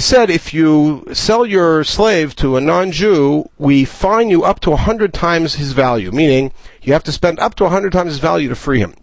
said, 0.00 0.28
if 0.28 0.52
you 0.52 1.06
sell 1.14 1.46
your 1.46 1.82
slave 1.82 2.36
to 2.36 2.56
a 2.56 2.60
non-Jew, 2.60 3.48
we 3.56 3.86
fine 3.86 4.28
you 4.28 4.44
up 4.44 4.60
to 4.60 4.72
a 4.72 4.76
hundred 4.76 5.14
times 5.14 5.54
his 5.54 5.72
value, 5.72 6.12
meaning 6.12 6.52
you 6.82 6.92
have 6.92 7.04
to 7.04 7.12
spend 7.12 7.40
up 7.40 7.54
to 7.54 7.64
a 7.64 7.70
hundred 7.70 7.92
times 7.92 8.12
his 8.12 8.18
value 8.18 8.50
to 8.50 8.54
free 8.54 8.80
him. 8.80 8.94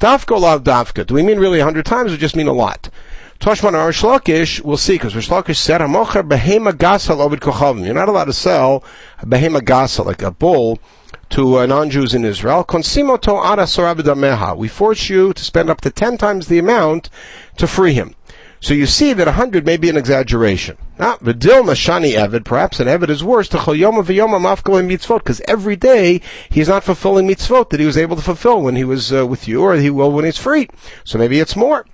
Dafka 0.00 0.40
lav 0.40 0.64
dafka. 0.64 1.06
Do 1.06 1.14
we 1.14 1.22
mean 1.22 1.38
really 1.38 1.60
a 1.60 1.64
hundred 1.64 1.86
times 1.86 2.12
or 2.12 2.16
just 2.16 2.34
mean 2.34 2.48
a 2.48 2.52
lot? 2.52 2.90
Toshman 3.38 3.74
or 3.74 3.90
Shlokish, 3.90 4.60
we'll 4.62 4.76
see, 4.76 4.94
because 4.94 5.14
Shlokish 5.14 5.56
said. 5.56 5.80
You're 5.80 5.88
not 7.94 8.08
allowed 8.08 8.24
to 8.24 8.32
sell 8.32 8.84
a 9.20 9.26
behema 9.26 9.60
gasal, 9.60 10.06
like 10.06 10.22
a 10.22 10.32
bull, 10.32 10.80
to 11.34 11.58
uh, 11.58 11.66
non-Jews 11.66 12.14
in 12.14 12.24
Israel. 12.24 12.64
We 14.56 14.68
force 14.68 15.08
you 15.08 15.32
to 15.32 15.44
spend 15.44 15.68
up 15.68 15.80
to 15.80 15.90
ten 15.90 16.16
times 16.16 16.46
the 16.46 16.60
amount 16.60 17.10
to 17.56 17.66
free 17.66 17.92
him. 17.92 18.14
So 18.60 18.72
you 18.72 18.86
see 18.86 19.12
that 19.14 19.26
a 19.26 19.32
hundred 19.32 19.66
may 19.66 19.76
be 19.76 19.90
an 19.90 19.96
exaggeration. 19.96 20.78
Now, 20.96 21.16
v'dil 21.16 21.64
mashani 21.64 22.14
evid, 22.14 22.44
perhaps 22.44 22.78
an 22.78 22.86
evid 22.86 23.10
is 23.10 23.24
worse, 23.24 23.48
to 23.48 23.58
mitzvot, 23.58 25.18
because 25.18 25.42
every 25.48 25.74
day 25.74 26.20
he's 26.50 26.68
not 26.68 26.84
fulfilling 26.84 27.26
mitzvot 27.26 27.70
that 27.70 27.80
he 27.80 27.86
was 27.86 27.98
able 27.98 28.14
to 28.14 28.22
fulfill 28.22 28.62
when 28.62 28.76
he 28.76 28.84
was 28.84 29.12
uh, 29.12 29.26
with 29.26 29.48
you, 29.48 29.60
or 29.60 29.74
he 29.74 29.90
will 29.90 30.12
when 30.12 30.24
he's 30.24 30.38
free. 30.38 30.68
So 31.02 31.18
maybe 31.18 31.40
it's 31.40 31.56
more. 31.56 31.84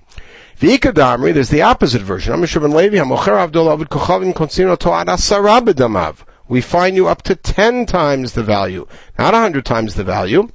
V'ikadamri, 0.58 1.32
there's 1.32 1.48
the 1.48 1.62
opposite 1.62 2.02
version. 2.02 2.38
Levi, 2.42 2.98
avdol 2.98 3.72
avid 3.72 3.88
konsino 3.88 4.78
to'ad 4.78 5.06
asara 5.06 5.64
b'damav 5.64 6.26
we 6.50 6.60
fine 6.60 6.94
you 6.96 7.06
up 7.06 7.22
to 7.22 7.36
10 7.36 7.86
times 7.86 8.32
the 8.32 8.42
value, 8.42 8.86
not 9.16 9.32
100 9.32 9.64
times 9.64 9.94
the 9.94 10.04
value. 10.04 10.48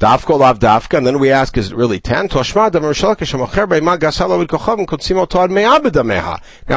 Dafka 0.00 0.36
lav 0.36 0.58
dafka, 0.58 0.98
and 0.98 1.06
then 1.06 1.20
we 1.20 1.30
ask, 1.30 1.56
is 1.56 1.70
it 1.70 1.76
really 1.76 2.00
10? 2.00 2.26
Now 2.26 2.40
we 2.40 2.46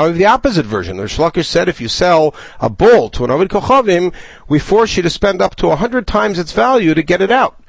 have 0.08 0.18
the 0.18 0.26
opposite 0.28 0.68
version. 0.68 0.98
The 0.98 1.04
Shlakish 1.06 1.46
said 1.46 1.68
if 1.68 1.82
you 1.82 1.88
sell 1.88 2.36
a 2.60 2.70
bull 2.70 3.10
to 3.10 3.26
an 3.26 3.32
Ovid 3.32 3.50
Kochavim, 3.50 4.14
we 4.48 4.60
force 4.60 4.96
you 4.96 5.02
to 5.02 5.10
spend 5.10 5.42
up 5.42 5.56
to 5.56 5.70
100 5.70 6.06
times 6.06 6.38
its 6.38 6.52
value 6.52 6.94
to 6.94 7.02
get 7.02 7.24
it 7.24 7.32
out. 7.32 7.60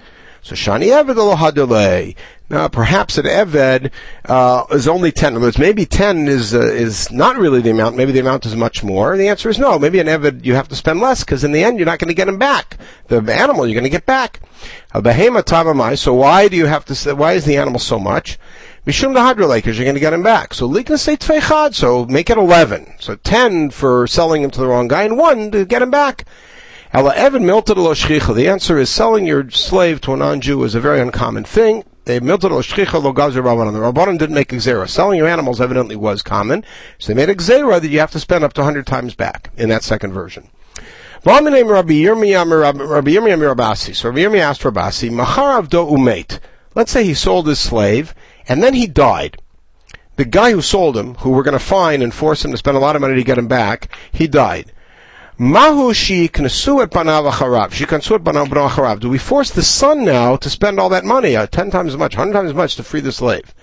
So 0.43 0.55
Shani 0.55 0.87
Eved 0.87 2.17
Now, 2.51 2.69
perhaps 2.69 3.19
an 3.19 3.27
Eved 3.27 3.91
uh, 4.25 4.65
is 4.71 4.89
only 4.89 5.13
ten. 5.13 5.33
In 5.33 5.37
other 5.37 5.47
words, 5.47 5.59
maybe 5.59 5.85
ten 5.85 6.29
is 6.29 6.55
uh, 6.55 6.61
is 6.61 7.11
not 7.11 7.37
really 7.37 7.61
the 7.61 7.71
amount. 7.71 7.97
Maybe 7.97 8.13
the 8.13 8.21
amount 8.21 8.47
is 8.47 8.57
much 8.57 8.83
more. 8.83 9.17
The 9.17 9.29
answer 9.29 9.49
is 9.49 9.59
no. 9.59 9.79
Maybe 9.79 9.99
an 9.99 10.07
Eved 10.07 10.45
you 10.45 10.55
have 10.55 10.69
to 10.69 10.77
spend 10.77 11.01
less 11.01 11.25
because 11.25 11.45
in 11.45 11.53
the 11.53 11.63
end 11.65 11.79
you're 11.79 11.87
not 11.87 11.99
going 11.99 12.09
to 12.09 12.15
get 12.15 12.29
him 12.29 12.39
back. 12.39 12.79
The 13.09 13.19
animal 13.19 13.67
you're 13.67 13.75
going 13.75 13.85
to 13.85 13.91
get 13.91 14.07
back. 14.07 14.41
A 14.93 15.03
behema 15.03 15.43
tamamai. 15.43 15.99
So 15.99 16.15
why 16.15 16.49
do 16.49 16.57
you 16.57 16.67
have 16.67 16.85
to? 16.87 17.15
Why 17.15 17.33
is 17.35 17.45
the 17.45 17.57
animal 17.57 17.81
so 17.81 17.99
much? 17.99 18.39
Mishum 18.87 19.13
the 19.13 19.55
because 19.57 19.77
you're 19.77 19.85
going 19.85 19.97
to 19.97 20.01
get 20.01 20.15
him 20.15 20.23
back. 20.23 20.55
So 20.55 20.73
say. 20.97 21.19
So 21.73 22.07
make 22.07 22.31
it 22.31 22.39
eleven. 22.39 22.95
So 23.01 23.17
ten 23.17 23.69
for 23.69 24.07
selling 24.07 24.43
him 24.43 24.51
to 24.53 24.61
the 24.61 24.67
wrong 24.67 24.89
guy, 24.89 25.03
and 25.03 25.19
one 25.19 25.51
to 25.51 25.67
get 25.67 25.83
him 25.83 25.91
back. 25.91 26.25
The 26.91 28.47
answer 28.49 28.79
is 28.79 28.89
selling 28.89 29.27
your 29.27 29.51
slave 29.51 30.01
to 30.01 30.15
a 30.15 30.17
non-Jew 30.17 30.65
is 30.65 30.75
a 30.75 30.81
very 30.81 31.01
uncommon 31.01 31.45
thing. 31.45 31.85
The 32.05 32.21
Rabbanon 32.21 34.19
didn't 34.19 34.35
make 34.35 34.51
a 34.55 34.89
Selling 34.89 35.19
your 35.19 35.29
animals 35.29 35.61
evidently 35.61 35.97
was 35.97 36.23
common, 36.23 36.65
so 36.99 37.13
they 37.13 37.15
made 37.15 37.29
a 37.29 37.35
gzera 37.35 37.83
that 37.83 37.89
you 37.89 37.99
have 37.99 38.13
to 38.13 38.19
spend 38.19 38.43
up 38.43 38.55
to 38.55 38.63
100 38.63 38.87
times 38.87 39.15
back 39.15 39.51
in 39.59 39.69
that 39.69 39.83
second 39.83 40.15
version. 40.15 40.49
So 41.25 41.31
Rabbi 41.35 41.93
Yirmiyah 41.93 42.47
asked 44.41 44.63
Rabasi, 44.63 45.11
Maharav 45.11 45.69
do 45.69 45.85
umeit. 45.85 46.39
Let's 46.75 46.91
say 46.91 47.05
he 47.05 47.13
sold 47.13 47.47
his 47.49 47.59
slave, 47.59 48.15
and 48.49 48.63
then 48.63 48.73
he 48.73 48.87
died. 48.87 49.43
The 50.17 50.25
guy 50.25 50.53
who 50.53 50.63
sold 50.63 50.97
him, 50.97 51.17
who 51.17 51.33
we're 51.33 51.43
going 51.43 51.53
to 51.53 51.59
fine 51.59 52.01
and 52.01 52.15
force 52.15 52.43
him 52.45 52.53
to 52.53 52.57
spend 52.57 52.79
a 52.79 52.81
lot 52.81 52.97
of 52.97 53.03
money 53.03 53.17
to 53.17 53.25
get 53.25 53.37
him 53.37 53.49
back, 53.49 53.91
he 54.11 54.27
died. 54.27 54.73
Mahu 55.41 55.93
shiknesu 55.93 56.83
et 56.83 56.91
banav 56.91 57.31
acharav. 57.31 57.71
Shikansu 57.71 58.17
et 58.17 58.25
banav 58.25 58.49
acharav. 58.49 58.99
Do 58.99 59.09
we 59.09 59.19
force 59.19 59.51
the 59.51 59.63
son 59.63 60.05
now 60.05 60.35
to 60.35 60.51
spend 60.51 60.81
all 60.81 60.89
that 60.89 61.05
money, 61.05 61.37
uh, 61.37 61.47
ten 61.47 61.71
times 61.71 61.93
as 61.93 61.97
much, 61.97 62.17
hundred 62.17 62.33
times 62.33 62.51
as 62.51 62.57
much, 62.57 62.75
to 62.75 62.83
free 62.83 63.01
the 63.01 63.13
slave? 63.13 63.55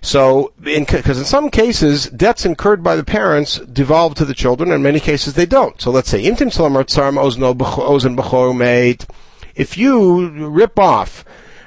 So, 0.00 0.54
because 0.58 1.18
in, 1.18 1.22
in, 1.22 1.26
some 1.26 1.50
cases, 1.50 2.08
debts 2.08 2.46
incurred 2.46 2.82
by 2.82 2.96
the 2.96 3.04
parents 3.04 3.58
devolve 3.58 4.14
to 4.14 4.24
the 4.24 4.32
children, 4.32 4.70
and 4.70 4.76
in 4.76 4.82
many 4.82 4.98
cases 4.98 5.34
they 5.34 5.44
don't. 5.44 5.78
So 5.78 5.90
let's 5.90 6.08
say, 6.08 6.22
Intim 6.22 6.50
ozen 6.50 9.06
If 9.54 9.76
you 9.76 10.48
rip 10.48 10.78
off 10.78 11.24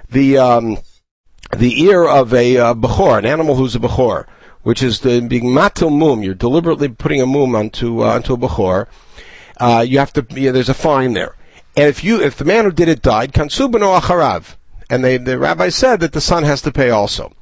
the, 0.10 0.38
um, 0.40 0.78
the 1.56 1.84
ear 1.84 2.08
of 2.08 2.34
a 2.34 2.58
uh, 2.58 2.74
bechor, 2.74 3.20
an 3.20 3.26
animal 3.26 3.56
who's 3.56 3.76
a 3.76 3.80
bechor, 3.80 4.26
which 4.64 4.82
is 4.82 5.02
the, 5.02 5.22
being 5.22 5.46
matil 5.46 5.96
mum, 5.96 6.24
you're 6.24 6.34
deliberately 6.34 6.90
putting 6.90 7.22
a 7.22 7.28
mum 7.28 7.56
onto, 7.56 8.04
uh, 8.04 8.16
onto 8.16 8.34
a 8.34 8.38
bechor, 8.38 8.88
uh, 9.60 9.86
you 9.88 10.00
have 10.00 10.14
to, 10.14 10.26
yeah, 10.32 10.52
there's 10.52 10.70
a 10.70 10.74
fine 10.74 11.14
there. 11.14 11.36
And 11.76 11.88
if 11.88 12.04
you, 12.04 12.22
if 12.22 12.38
the 12.38 12.46
man 12.46 12.66
who 12.66 12.72
did 12.72 12.90
it 12.90 13.02
died, 13.02 13.34
kansubano 13.34 14.00
acharav, 14.00 14.56
and 14.90 15.04
they, 15.04 15.18
the 15.18 15.38
rabbi 15.38 15.70
said 15.70 16.00
that 16.00 16.14
the 16.14 16.22
son 16.22 16.44
has 16.44 16.62
to 16.64 16.72
pay 16.72 16.90
also. 16.90 17.34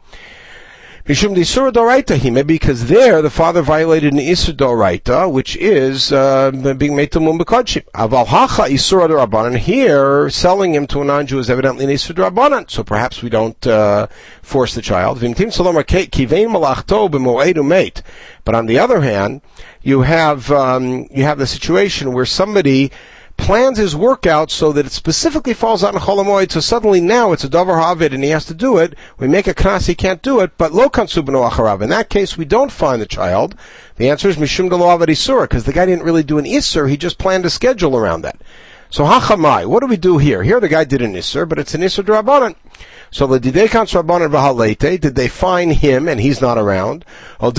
Mishum 1.08 2.48
because 2.48 2.88
there 2.88 3.22
the 3.22 3.30
father 3.30 3.62
violated 3.62 4.12
an 4.12 4.18
isur 4.18 4.54
doraita, 4.54 5.32
which 5.32 5.56
is 5.58 6.12
uh, 6.12 6.50
being 6.80 6.96
made 6.96 7.12
to 7.12 7.20
mum 7.20 7.38
b'kodshim. 7.38 7.84
Aval 7.94 8.26
isura 8.26 9.08
dorabanan. 9.08 9.56
Here, 9.56 10.32
selling 10.32 10.74
him 10.74 10.88
to 10.88 11.04
a 11.04 11.06
non-Jew 11.06 11.38
is 11.38 11.48
evidently 11.48 11.86
an 11.86 11.92
isur 11.92 12.16
dorabanan. 12.16 12.72
So 12.72 12.84
perhaps 12.84 13.22
we 13.22 13.30
don't 13.30 13.68
uh, 13.68 14.08
force 14.42 14.74
the 14.74 14.82
child. 14.82 15.20
But 18.44 18.56
on 18.56 18.66
the 18.66 18.80
other 18.80 19.02
hand, 19.02 19.42
you 19.86 20.02
have 20.02 20.52
um, 20.52 21.08
you 21.12 21.24
have 21.24 21.38
the 21.38 21.46
situation 21.46 22.12
where 22.12 22.26
somebody 22.26 22.92
plans 23.38 23.78
his 23.78 23.96
workout 23.96 24.50
so 24.50 24.72
that 24.72 24.88
it 24.88 24.92
specifically 24.92 25.54
falls 25.54 25.84
out 25.84 25.94
in 25.94 26.00
Cholamoid, 26.00 26.52
so 26.52 26.60
suddenly 26.60 27.00
now 27.00 27.34
it's 27.34 27.44
a 27.44 27.50
Dover 27.50 27.74
Havid 27.74 28.12
and 28.12 28.24
he 28.24 28.32
has 28.32 28.46
to 28.46 28.56
do 28.56 28.80
it. 28.80 28.96
We 29.20 29.28
make 29.28 29.46
a 29.46 29.54
Knas, 29.54 29.86
he 29.86 29.94
can't 29.94 30.24
do 30.24 30.40
it, 30.40 30.58
but 30.58 30.74
Lo 30.74 30.90
Kansubano 30.90 31.48
Acharav. 31.48 31.84
In 31.84 31.90
that 31.90 32.10
case, 32.10 32.36
we 32.36 32.46
don't 32.46 32.72
find 32.72 33.00
the 33.00 33.06
child. 33.06 33.56
The 33.98 34.10
answer 34.10 34.28
is 34.28 34.38
Mishum 34.38 34.70
Delo 34.70 34.88
Avad 34.88 35.08
Isur, 35.08 35.44
because 35.44 35.66
the 35.66 35.74
guy 35.74 35.86
didn't 35.86 36.06
really 36.06 36.24
do 36.24 36.40
an 36.40 36.46
Isur, 36.46 36.90
he 36.90 36.98
just 36.98 37.20
planned 37.20 37.46
a 37.46 37.52
schedule 37.52 37.96
around 37.96 38.22
that. 38.22 38.42
So 38.90 39.04
Hachamai, 39.04 39.68
what 39.68 39.82
do 39.82 39.88
we 39.88 39.98
do 39.98 40.18
here? 40.18 40.42
Here 40.42 40.60
the 40.60 40.70
guy 40.70 40.84
did 40.84 41.04
an 41.04 41.14
Isur, 41.14 41.48
but 41.48 41.60
it's 41.60 41.76
an 41.76 41.82
Isur 41.82 42.04
Drabanan. 42.04 42.56
So 43.12 43.28
the 43.28 43.40
did 43.40 43.54
they 45.16 45.28
find 45.28 45.74
him 45.74 46.08
and 46.08 46.20
he's 46.20 46.42
not 46.42 46.58
around? 46.58 47.06
Or 47.40 47.52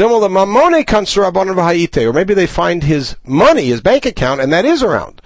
maybe 2.13 2.35
they 2.35 2.47
find 2.47 2.83
his 2.83 3.17
money, 3.25 3.67
his 3.67 3.81
bank 3.81 4.07
account, 4.07 4.41
and 4.41 4.53
that 4.53 4.65
is 4.65 4.83
around. 4.83 5.23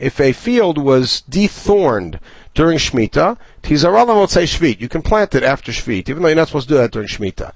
If 0.00 0.20
a 0.20 0.32
field 0.32 0.78
was 0.78 1.20
dethorned 1.28 2.20
during 2.54 2.78
Shemitah, 2.78 3.36
Motzei 3.62 4.44
Shvit. 4.44 4.80
You 4.80 4.88
can 4.88 5.02
plant 5.02 5.34
it 5.34 5.42
after 5.42 5.72
Shvit, 5.72 6.08
even 6.08 6.22
though 6.22 6.28
you're 6.28 6.36
not 6.36 6.48
supposed 6.48 6.68
to 6.68 6.74
do 6.74 6.78
that 6.78 6.90
during 6.90 7.08
Shemitah. 7.08 7.52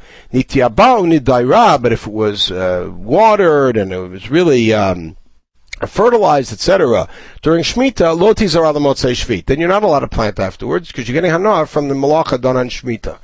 But 1.82 1.92
if 1.92 2.06
it 2.06 2.12
was 2.12 2.50
uh, 2.50 2.90
watered 2.92 3.76
and 3.76 3.92
it 3.92 4.08
was 4.08 4.30
really 4.30 4.72
um, 4.72 5.16
fertilized, 5.86 6.52
etc., 6.52 7.08
during 7.42 7.62
Shemitah, 7.62 8.18
lo 8.18 8.34
tizar 8.34 8.62
shvit. 8.62 9.46
Then 9.46 9.60
you're 9.60 9.68
not 9.68 9.82
allowed 9.82 10.00
to 10.00 10.08
plant 10.08 10.38
afterwards 10.38 10.88
because 10.88 11.08
you're 11.08 11.14
getting 11.14 11.30
hana 11.30 11.66
from 11.66 11.88
the 11.88 11.94
malacha 11.94 12.40
done 12.40 12.56
on 12.56 12.68
Shemitah. 12.68 13.18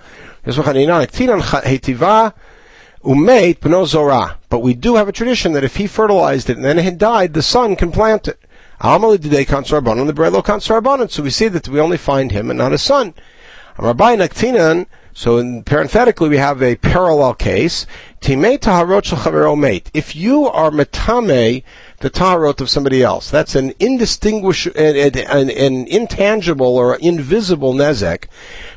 But 4.49 4.59
we 4.59 4.75
do 4.75 4.97
have 4.97 5.09
a 5.09 5.13
tradition 5.13 5.53
that 5.53 5.65
if 5.65 5.77
he 5.77 5.87
fertilized 5.87 6.51
it 6.51 6.57
and 6.57 6.65
then 6.65 6.79
it 6.79 6.99
died, 6.99 7.35
the 7.35 7.43
son 7.43 7.77
can 7.77 7.93
plant 7.93 8.29
it. 8.29 8.39
So 8.83 8.99
we 11.23 11.31
see 11.31 11.49
that 11.49 11.69
we 11.69 11.81
only 11.81 11.99
find 11.99 12.33
him 12.33 12.51
and 12.51 12.59
not 12.59 12.73
his 12.73 12.83
son. 12.83 13.15
So 15.13 15.39
in, 15.39 15.65
parenthetically, 15.65 16.29
we 16.29 16.37
have 16.39 16.63
a 16.63 16.77
parallel 16.77 17.35
case. 17.35 17.87
If 18.23 18.29
you 20.17 20.47
are 20.47 20.71
metame 20.71 21.63
the 22.01 22.11
taharot 22.11 22.61
of 22.63 22.71
somebody 22.71 23.03
else. 23.03 23.31
That's 23.31 23.55
an 23.55 23.75
indistinguishable, 23.79 24.81
an, 24.81 24.97
an, 25.19 25.51
an, 25.51 25.87
intangible 25.87 26.77
or 26.77 26.97
invisible 26.97 27.75
nezek. 27.75 28.25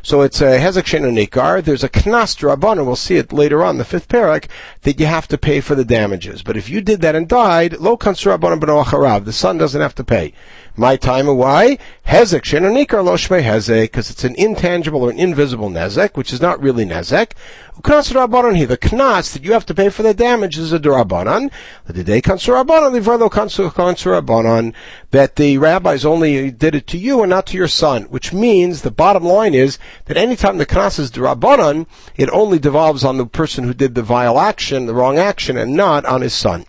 So 0.01 0.21
it's 0.21 0.41
a 0.41 0.59
hezek 0.59 1.27
nikar. 1.27 1.63
There's 1.63 1.85
a 1.85 1.89
knas 1.89 2.37
rabban, 2.41 2.85
we'll 2.85 2.97
see 2.97 3.15
it 3.15 3.31
later 3.31 3.63
on, 3.63 3.77
the 3.77 3.85
fifth 3.85 4.09
parak, 4.09 4.49
that 4.81 4.99
you 4.99 5.05
have 5.05 5.29
to 5.29 5.37
pay 5.37 5.61
for 5.61 5.73
the 5.73 5.85
damages. 5.85 6.43
But 6.43 6.57
if 6.57 6.69
you 6.69 6.81
did 6.81 6.99
that 7.01 7.15
and 7.15 7.27
died, 7.27 7.79
lo 7.79 7.95
kans 7.95 8.21
rabban 8.21 9.23
the 9.23 9.33
son 9.33 9.57
doesn't 9.57 9.81
have 9.81 9.95
to 9.95 10.03
pay. 10.03 10.33
My 10.75 10.97
time, 10.97 11.27
why? 11.27 11.77
Hezek 12.07 12.41
shenonikar 12.41 13.05
lo 13.05 13.15
shmei 13.15 13.43
hezek, 13.43 13.83
because 13.83 14.09
it's 14.09 14.23
an 14.25 14.35
intangible 14.35 15.03
or 15.03 15.11
an 15.11 15.19
invisible 15.19 15.69
nezek, 15.69 16.17
which 16.17 16.33
is 16.33 16.41
not 16.41 16.61
really 16.61 16.83
nezek. 16.83 17.33
Rabbanon 17.81 18.55
here, 18.55 18.67
the 18.67 18.77
knas 18.77 19.33
that 19.33 19.43
you 19.43 19.53
have 19.53 19.65
to 19.65 19.73
pay 19.73 19.89
for 19.89 20.03
the 20.03 20.13
damage 20.13 20.57
is 20.57 20.71
a 20.71 20.79
drabanan. 20.79 21.51
The 21.85 22.03
day 22.03 22.21
kans 22.21 22.45
rabbanon, 22.45 22.93
the 22.93 23.29
kans 23.29 23.57
rabbanon, 23.57 24.73
that 25.09 25.35
the 25.37 25.57
rabbis 25.57 26.05
only 26.05 26.51
did 26.51 26.75
it 26.75 26.85
to 26.87 26.97
you 26.97 27.23
and 27.23 27.31
not 27.31 27.47
to 27.47 27.57
your 27.57 27.67
son, 27.67 28.03
which 28.03 28.31
means 28.31 28.81
the 28.81 28.91
bottom 28.91 29.23
line 29.23 29.55
is 29.55 29.79
that 30.05 30.17
anytime 30.17 30.59
the 30.59 30.67
knas 30.67 30.99
is 30.99 31.09
drabanan, 31.09 31.87
it 32.15 32.29
only 32.29 32.59
devolves 32.59 33.03
on 33.03 33.17
the 33.17 33.25
person 33.25 33.63
who 33.63 33.73
did 33.73 33.95
the 33.95 34.03
vile 34.03 34.39
action, 34.39 34.85
the 34.85 34.93
wrong 34.93 35.17
action, 35.17 35.57
and 35.57 35.75
not 35.75 36.05
on 36.05 36.21
his 36.21 36.33
son. 36.33 36.65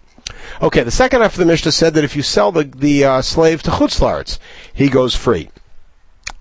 Okay, 0.62 0.82
the 0.82 0.90
second 0.90 1.20
half 1.20 1.34
of 1.34 1.38
the 1.38 1.46
Mishnah 1.46 1.72
said 1.72 1.94
that 1.94 2.04
if 2.04 2.16
you 2.16 2.22
sell 2.22 2.50
the, 2.50 2.64
the 2.64 3.04
uh, 3.04 3.22
slave 3.22 3.62
to 3.64 3.70
Chutzlaritz, 3.70 4.38
he 4.72 4.88
goes 4.88 5.14
free. 5.14 5.50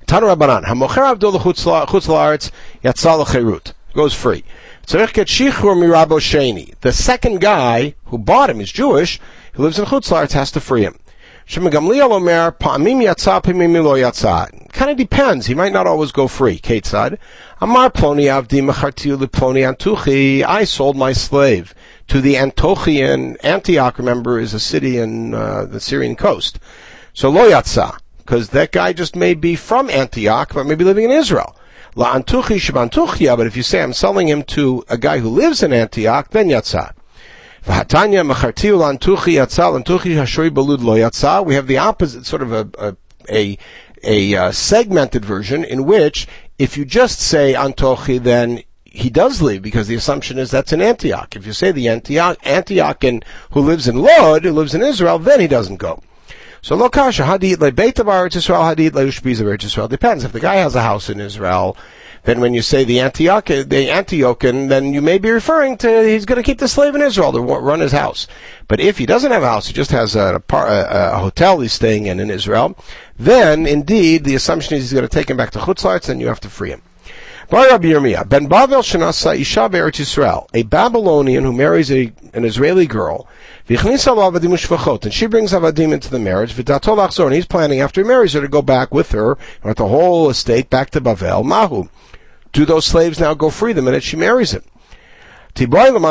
Tanu 0.07 0.33
Rabbanan, 0.33 0.65
Hamocher 0.65 1.11
Abdul 1.11 1.33
Chutzlaritz, 1.33 2.51
Yatzal 2.83 3.25
Cherut, 3.25 3.73
goes 3.93 4.13
free. 4.13 4.43
The 4.85 5.07
second 6.91 7.41
guy 7.41 7.95
who 8.05 8.17
bought 8.17 8.49
him 8.49 8.59
is 8.61 8.71
Jewish, 8.71 9.19
who 9.53 9.63
lives 9.63 9.79
in 9.79 9.85
Chutzlaritz, 9.85 10.33
has 10.33 10.51
to 10.51 10.59
free 10.59 10.83
him. 10.83 10.97
Kind 11.45 11.71
of 14.91 14.97
depends. 14.97 15.45
He 15.45 15.53
might 15.53 15.73
not 15.73 15.87
always 15.87 16.11
go 16.11 16.27
free. 16.27 16.57
Ketzad. 16.57 17.17
Amar 17.59 17.89
ploni 17.91 18.25
avdi 18.25 18.61
ploni 19.27 19.61
antuchi. 19.61 20.43
I 20.43 20.63
sold 20.63 20.95
my 20.95 21.11
slave 21.11 21.75
to 22.07 22.21
the 22.21 22.35
Antiochian. 22.35 23.37
Antioch, 23.43 23.97
remember, 23.97 24.39
is 24.39 24.53
a 24.53 24.59
city 24.59 24.97
in 24.97 25.33
uh, 25.33 25.65
the 25.65 25.79
Syrian 25.79 26.15
coast. 26.15 26.59
So 27.13 27.29
lo 27.29 27.49
yatsa, 27.49 27.99
because 28.17 28.49
that 28.49 28.71
guy 28.71 28.93
just 28.93 29.15
may 29.15 29.33
be 29.33 29.55
from 29.55 29.89
Antioch, 29.89 30.53
but 30.53 30.65
maybe 30.65 30.85
living 30.85 31.05
in 31.05 31.11
Israel. 31.11 31.55
La 31.95 32.17
antuchi 32.17 32.57
shabantuchia, 32.57 33.37
but 33.37 33.45
if 33.45 33.55
you 33.55 33.61
say 33.63 33.83
I'm 33.83 33.93
selling 33.93 34.27
him 34.27 34.43
to 34.43 34.83
a 34.89 34.97
guy 34.97 35.19
who 35.19 35.29
lives 35.29 35.61
in 35.61 35.71
Antioch, 35.71 36.29
then 36.31 36.49
yatsa. 36.49 36.93
We 37.65 37.73
have 41.55 41.67
the 41.67 41.77
opposite, 41.77 42.25
sort 42.25 42.41
of 42.41 42.51
a, 42.51 42.69
a, 42.77 42.95
a, 43.29 43.57
a 44.03 44.35
uh, 44.35 44.51
segmented 44.51 45.23
version 45.23 45.63
in 45.63 45.85
which 45.85 46.27
if 46.57 46.77
you 46.77 46.83
just 46.83 47.19
say 47.19 47.53
Antochi, 47.53 48.21
then 48.21 48.63
he 48.83 49.09
does 49.09 49.41
leave 49.41 49.61
because 49.61 49.87
the 49.87 49.95
assumption 49.95 50.37
is 50.37 50.51
that's 50.51 50.73
in 50.73 50.81
Antioch. 50.81 51.35
If 51.35 51.45
you 51.45 51.53
say 51.53 51.71
the 51.71 51.87
Antioch, 51.87 52.37
Antiochian 52.41 53.23
who 53.51 53.61
lives 53.61 53.87
in 53.87 53.97
Lod, 53.97 54.43
who 54.43 54.51
lives 54.51 54.75
in 54.75 54.81
Israel, 54.81 55.19
then 55.19 55.39
he 55.39 55.47
doesn't 55.47 55.77
go. 55.77 56.01
So 56.63 56.75
lokasha 56.75 57.25
hadit 57.25 57.59
le 57.59 57.71
beit 57.71 57.99
of 57.99 58.07
Israel 58.35 58.61
hadit 58.61 58.93
le 58.93 59.05
Israel 59.05 59.87
depends. 59.87 60.23
If 60.23 60.31
the 60.31 60.39
guy 60.39 60.55
has 60.55 60.73
a 60.75 60.81
house 60.81 61.09
in 61.09 61.19
Israel 61.19 61.77
then 62.23 62.39
when 62.39 62.53
you 62.53 62.61
say 62.61 62.85
the 62.85 63.01
Antioch, 63.01 63.47
the 63.47 63.63
Antiochian, 63.65 64.69
then 64.69 64.93
you 64.93 65.01
may 65.01 65.17
be 65.17 65.29
referring 65.29 65.77
to 65.77 66.07
he's 66.07 66.25
going 66.25 66.41
to 66.41 66.43
keep 66.43 66.59
the 66.59 66.69
slave 66.69 66.95
in 66.95 67.01
Israel 67.01 67.33
to 67.33 67.41
run 67.41 67.81
his 67.81 67.91
house. 67.91 68.27
But 68.69 68.79
if 68.79 68.97
he 68.97 69.05
doesn't 69.05 69.31
have 69.31 69.43
a 69.43 69.49
house, 69.49 69.67
he 69.67 69.73
just 69.73 69.91
has 69.91 70.15
a, 70.15 70.41
a, 70.49 70.87
a 71.15 71.17
hotel 71.17 71.59
he's 71.59 71.73
staying 71.73 72.05
in 72.05 72.21
in 72.21 72.29
Israel, 72.29 72.77
then 73.19 73.67
indeed 73.67 74.23
the 74.23 74.35
assumption 74.35 74.75
is 74.75 74.83
he's 74.83 74.93
going 74.93 75.07
to 75.07 75.09
take 75.09 75.29
him 75.29 75.35
back 75.35 75.51
to 75.51 75.59
Chutzlarts 75.59 76.07
and 76.07 76.21
you 76.21 76.27
have 76.27 76.39
to 76.41 76.49
free 76.49 76.69
him. 76.69 76.81
Ben 77.49 77.59
Bavel 77.59 78.81
Shanasa 78.81 79.37
Isha 79.37 80.01
Israel, 80.01 80.49
a 80.53 80.63
Babylonian 80.63 81.43
who 81.43 81.51
marries 81.51 81.91
a, 81.91 82.11
an 82.33 82.45
Israeli 82.45 82.87
girl, 82.87 83.27
and 85.05 85.13
she 85.13 85.25
brings 85.25 85.53
Avadim 85.53 85.93
into 85.93 86.09
the 86.09 86.19
marriage, 86.19 86.57
and 86.57 87.33
he's 87.33 87.45
planning 87.45 87.79
after 87.79 88.01
he 88.01 88.07
marries 88.07 88.33
her 88.33 88.41
to 88.41 88.47
go 88.49 88.61
back 88.61 88.93
with 88.93 89.11
her, 89.11 89.37
with 89.63 89.77
the 89.77 89.87
whole 89.87 90.29
estate 90.29 90.69
back 90.69 90.89
to 90.89 90.99
Bavel, 90.99 91.45
Mahu. 91.45 91.87
Do 92.51 92.65
those 92.65 92.85
slaves 92.85 93.19
now 93.19 93.33
go 93.33 93.49
free 93.49 93.71
the 93.71 93.81
minute 93.81 94.03
she 94.03 94.17
marries 94.17 94.51
him? 94.51 94.63
In 95.55 95.67
Ktubot, 95.69 96.01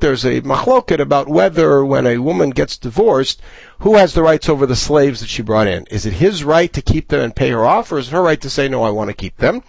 there's 0.00 0.24
a 0.24 0.40
machloket 0.42 1.00
about 1.00 1.28
whether 1.28 1.84
when 1.84 2.06
a 2.06 2.18
woman 2.18 2.50
gets 2.50 2.76
divorced, 2.76 3.42
who 3.80 3.96
has 3.96 4.14
the 4.14 4.22
rights 4.22 4.48
over 4.48 4.64
the 4.64 4.76
slaves 4.76 5.18
that 5.18 5.28
she 5.28 5.42
brought 5.42 5.66
in? 5.66 5.86
Is 5.90 6.06
it 6.06 6.12
his 6.12 6.44
right 6.44 6.72
to 6.72 6.80
keep 6.80 7.08
them 7.08 7.20
and 7.20 7.34
pay 7.34 7.50
her 7.50 7.64
off, 7.64 7.90
or 7.90 7.98
is 7.98 8.06
it 8.06 8.12
her 8.12 8.22
right 8.22 8.40
to 8.40 8.48
say, 8.48 8.68
no, 8.68 8.84
I 8.84 8.90
want 8.90 9.10
to 9.10 9.14
keep 9.14 9.38
them? 9.38 9.64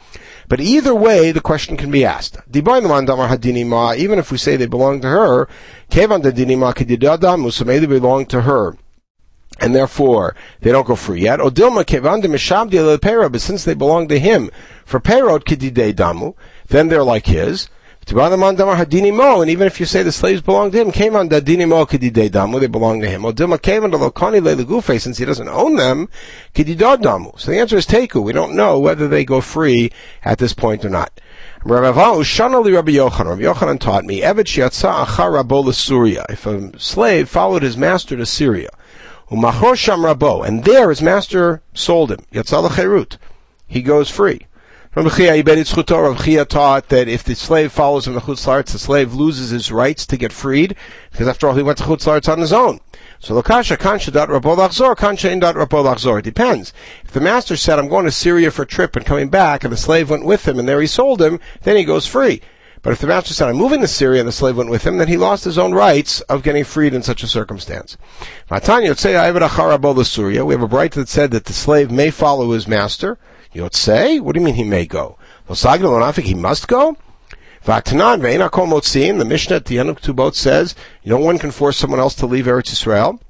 But 0.48 0.62
either 0.62 0.94
way, 0.94 1.32
the 1.32 1.42
question 1.42 1.78
can 1.78 1.90
be 1.90 2.06
asked. 2.06 2.38
Lamandama 2.52 3.28
Hadini 3.28 3.66
Ma, 3.66 3.96
even 3.96 4.20
if 4.20 4.32
we 4.32 4.38
say 4.38 4.56
they 4.56 4.68
belong 4.68 5.02
to 5.02 5.08
her, 5.08 5.50
so 5.90 6.08
maybe 7.66 7.86
they 7.88 8.00
belong 8.00 8.28
to 8.28 8.42
her 8.42 8.78
and 9.60 9.76
therefore 9.76 10.36
they 10.62 10.72
don't 10.72 10.88
go 10.88 10.96
free 10.96 11.22
yet. 11.22 11.40
Odilma 11.40 11.86
kevanda 11.86 12.28
mishabdi 12.28 13.00
pera, 13.02 13.30
but 13.30 13.42
since 13.42 13.64
they 13.64 13.74
belong 13.74 14.08
to 14.08 14.20
him 14.20 14.50
for 14.86 15.00
perot 15.00 15.44
kidide 15.44 15.94
damu, 15.94 16.36
then 16.74 16.88
they're 16.88 17.04
like 17.04 17.28
his. 17.28 17.70
And 18.06 18.20
even 19.50 19.68
if 19.68 19.80
you 19.80 19.86
say 19.86 20.04
the 20.04 20.12
slaves 20.12 20.42
belong 20.42 20.72
to 20.72 20.82
him, 20.82 20.92
came 20.92 21.16
on 21.16 21.30
they 21.30 21.40
belong 21.40 23.00
to 23.02 23.08
him. 23.08 23.24
Since 25.00 25.18
he 25.18 25.26
doesn't 25.26 25.48
own 25.48 25.76
them. 25.78 26.10
So 26.54 26.64
the 26.66 27.60
answer 27.60 27.78
is 27.78 27.88
teku. 27.88 28.22
We 28.22 28.34
don't 28.34 28.56
know 28.56 28.78
whether 28.78 29.08
they 29.08 29.24
go 29.24 29.40
free 29.40 29.92
at 30.26 30.40
this 30.40 30.52
point 30.52 30.84
or 30.84 30.90
not. 30.90 31.22
Rabbi 31.64 32.02
Yochanan. 32.02 33.80
Taught 33.80 34.04
me. 34.04 34.22
If 34.24 34.38
a 36.46 36.80
slave 36.80 37.30
followed 37.30 37.64
his 37.64 37.78
master 37.78 38.18
to 38.18 38.26
Syria, 38.26 38.70
and 39.32 40.64
there 40.66 40.90
his 40.90 41.02
master 41.02 41.62
sold 41.74 42.12
him. 42.12 42.26
He 43.68 43.82
goes 43.82 44.10
free. 44.10 44.48
Rabbi 44.96 45.10
Chia 45.10 46.46
taught 46.46 46.90
that 46.90 47.08
if 47.08 47.24
the 47.24 47.34
slave 47.34 47.72
follows 47.72 48.06
him 48.06 48.14
to 48.14 48.20
Chutzlaritz, 48.20 48.74
the 48.74 48.78
slave 48.78 49.16
loses 49.16 49.50
his 49.50 49.72
rights 49.72 50.06
to 50.06 50.18
get 50.18 50.32
freed, 50.32 50.76
because 51.12 51.28
after 51.28 51.48
all, 51.48 51.56
he 51.56 51.64
went 51.64 51.80
to 51.80 51.84
Chutzlaritz 51.84 52.32
on 52.32 52.38
his 52.38 52.54
own. 52.54 52.80
So 53.20 53.34
Lakasha 53.34 53.76
kansha 53.76 54.14
dot 54.14 54.30
rabol 54.30 54.56
kansha 54.96 55.32
in 55.32 55.40
dot 55.40 55.56
rabol 55.56 56.20
It 56.20 56.24
depends. 56.24 56.74
If 57.04 57.10
the 57.10 57.22
master 57.22 57.58
said, 57.58 57.80
I'm 57.80 57.90
going 57.90 58.06
to 58.06 58.12
Syria 58.12 58.52
for 58.52 58.62
a 58.62 58.68
trip 58.68 58.96
and 58.96 59.04
coming 59.04 59.30
back, 59.30 59.64
and 59.64 59.74
the 59.74 59.78
slave 59.78 60.12
went 60.12 60.26
with 60.26 60.48
him, 60.48 60.60
and 60.60 60.70
there 60.70 60.80
he 60.80 60.86
sold 60.86 61.24
him, 61.24 61.40
then 61.64 61.76
he 61.76 61.86
goes 61.86 62.06
free. 62.06 62.44
But 62.84 62.94
if 62.94 63.00
the 63.00 63.08
master 63.08 63.34
said, 63.34 63.50
I'm 63.50 63.56
moving 63.56 63.82
to 63.82 63.88
Syria 63.88 64.20
and 64.20 64.28
the 64.28 64.32
slave 64.32 64.58
went 64.58 64.70
with 64.70 64.86
him, 64.86 64.98
then 64.98 65.08
he 65.08 65.18
lost 65.18 65.46
his 65.46 65.58
own 65.58 65.74
rights 65.74 66.22
of 66.22 66.44
getting 66.44 66.66
freed 66.66 66.94
in 66.94 67.02
such 67.02 67.24
a 67.24 67.28
circumstance. 67.28 67.98
We 68.52 68.58
have 68.58 68.70
a 68.70 68.72
Breita 68.78 68.90
that 70.94 71.08
said 71.08 71.32
that 71.32 71.46
the 71.46 71.54
slave 71.54 71.90
may 71.90 72.12
follow 72.12 72.52
his 72.52 72.68
master. 72.68 73.18
Say? 73.76 74.20
What 74.20 74.34
do 74.34 74.40
you 74.40 74.46
mean 74.46 74.56
he 74.56 74.64
may 74.64 74.86
go? 74.86 75.18
He 75.48 76.34
must 76.34 76.68
go? 76.68 76.98
the 79.18 79.26
Mishnah 79.26 79.56
at 79.56 79.66
the 79.66 79.80
end 79.80 79.90
of 79.90 80.02
Tubot 80.02 80.36
says, 80.36 80.76
you 81.04 81.12
know, 81.12 81.18
one 81.18 81.38
can 81.38 81.52
force 81.52 81.78
someone 81.78 82.00
else 82.00 82.16
to 82.16 82.26
leave 82.26 82.46
Eretz 82.46 82.74
Israel. 82.74 83.22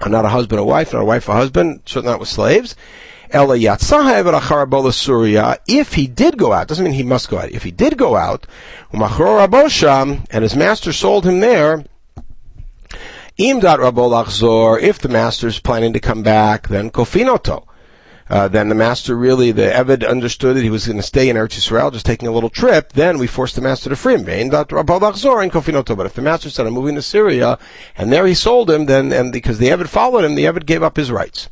I'm 0.00 0.12
Not 0.12 0.24
a 0.24 0.30
husband 0.30 0.60
or 0.60 0.66
wife, 0.66 0.92
not 0.92 1.02
a 1.02 1.04
wife 1.04 1.28
or 1.28 1.32
husband, 1.32 1.82
certainly 1.84 2.12
not 2.12 2.20
with 2.20 2.28
slaves. 2.28 2.76
If 3.32 5.94
he 5.94 6.06
did 6.06 6.38
go 6.38 6.52
out, 6.52 6.68
doesn't 6.68 6.84
mean 6.84 6.94
he 6.94 7.02
must 7.02 7.28
go 7.28 7.38
out. 7.38 7.50
If 7.50 7.64
he 7.64 7.70
did 7.70 7.98
go 7.98 8.14
out, 8.14 8.46
and 8.92 10.42
his 10.42 10.54
master 10.54 10.92
sold 10.92 11.26
him 11.26 11.40
there, 11.40 11.84
if 13.38 14.98
the 14.98 15.08
master 15.10 15.48
is 15.48 15.58
planning 15.58 15.92
to 15.92 16.00
come 16.00 16.22
back, 16.22 16.68
then 16.68 16.90
kofinoto. 16.90 17.65
Uh, 18.28 18.48
then 18.48 18.68
the 18.68 18.74
master 18.74 19.16
really, 19.16 19.52
the 19.52 19.70
Eved 19.70 20.08
understood 20.08 20.56
that 20.56 20.62
he 20.62 20.70
was 20.70 20.86
going 20.86 20.96
to 20.96 21.02
stay 21.02 21.28
in 21.28 21.36
Eretz 21.36 21.58
Yisrael, 21.58 21.92
just 21.92 22.06
taking 22.06 22.26
a 22.26 22.32
little 22.32 22.50
trip. 22.50 22.92
Then 22.92 23.18
we 23.18 23.26
forced 23.26 23.54
the 23.54 23.60
master 23.60 23.88
to 23.88 23.96
free 23.96 24.14
him. 24.14 24.24
But 24.24 24.72
if 24.72 26.14
the 26.14 26.22
master 26.22 26.50
said, 26.50 26.66
I'm 26.66 26.74
moving 26.74 26.96
to 26.96 27.02
Syria, 27.02 27.58
and 27.96 28.12
there 28.12 28.26
he 28.26 28.34
sold 28.34 28.70
him, 28.70 28.86
then, 28.86 29.12
and 29.12 29.32
because 29.32 29.58
the 29.58 29.68
Eved 29.68 29.88
followed 29.88 30.24
him, 30.24 30.34
the 30.34 30.44
Eved 30.44 30.66
gave 30.66 30.82
up 30.82 30.96
his 30.96 31.12
rights. 31.12 31.48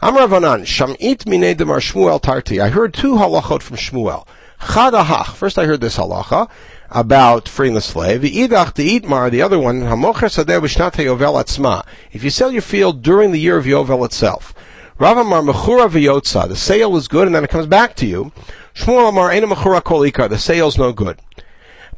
Amar 0.00 0.26
Ravanan, 0.26 0.62
Shamit 0.62 1.56
Demar 1.56 1.80
Shmuel 1.80 2.20
Tarti. 2.20 2.60
I 2.60 2.70
heard 2.70 2.94
two 2.94 3.14
halachot 3.14 3.62
from 3.62 3.76
Shmuel. 3.76 4.26
Chadahach. 4.60 5.34
First 5.34 5.58
I 5.58 5.66
heard 5.66 5.80
this 5.82 5.98
halacha 5.98 6.48
about 6.90 7.48
freeing 7.48 7.74
the 7.74 7.80
slave. 7.80 8.22
The 8.22 8.30
idach 8.30 8.74
the 8.74 8.98
itmar, 8.98 9.30
the 9.30 9.42
other 9.42 9.58
one, 9.58 9.82
hamocher 9.82 10.30
sadeh 10.30 10.60
yovel 10.60 11.42
atzma. 11.42 11.84
If 12.12 12.24
you 12.24 12.30
sell 12.30 12.50
your 12.50 12.62
field 12.62 13.02
during 13.02 13.32
the 13.32 13.40
year 13.40 13.56
of 13.56 13.64
Yovel 13.64 14.04
itself, 14.04 14.54
Rav 14.96 15.18
Amar 15.18 15.42
Mechura 15.42 15.88
v'yotza. 15.88 16.46
The 16.46 16.54
sale 16.54 16.96
is 16.96 17.08
good 17.08 17.26
and 17.26 17.34
then 17.34 17.42
it 17.42 17.50
comes 17.50 17.66
back 17.66 17.96
to 17.96 18.06
you. 18.06 18.30
Shmuel 18.74 19.08
Amar 19.08 19.32
Ena 19.32 19.48
Mechura 19.48 19.82
Kol 19.82 20.02
Ikar. 20.02 20.28
The 20.28 20.38
sale's 20.38 20.78
no 20.78 20.92
good. 20.92 21.18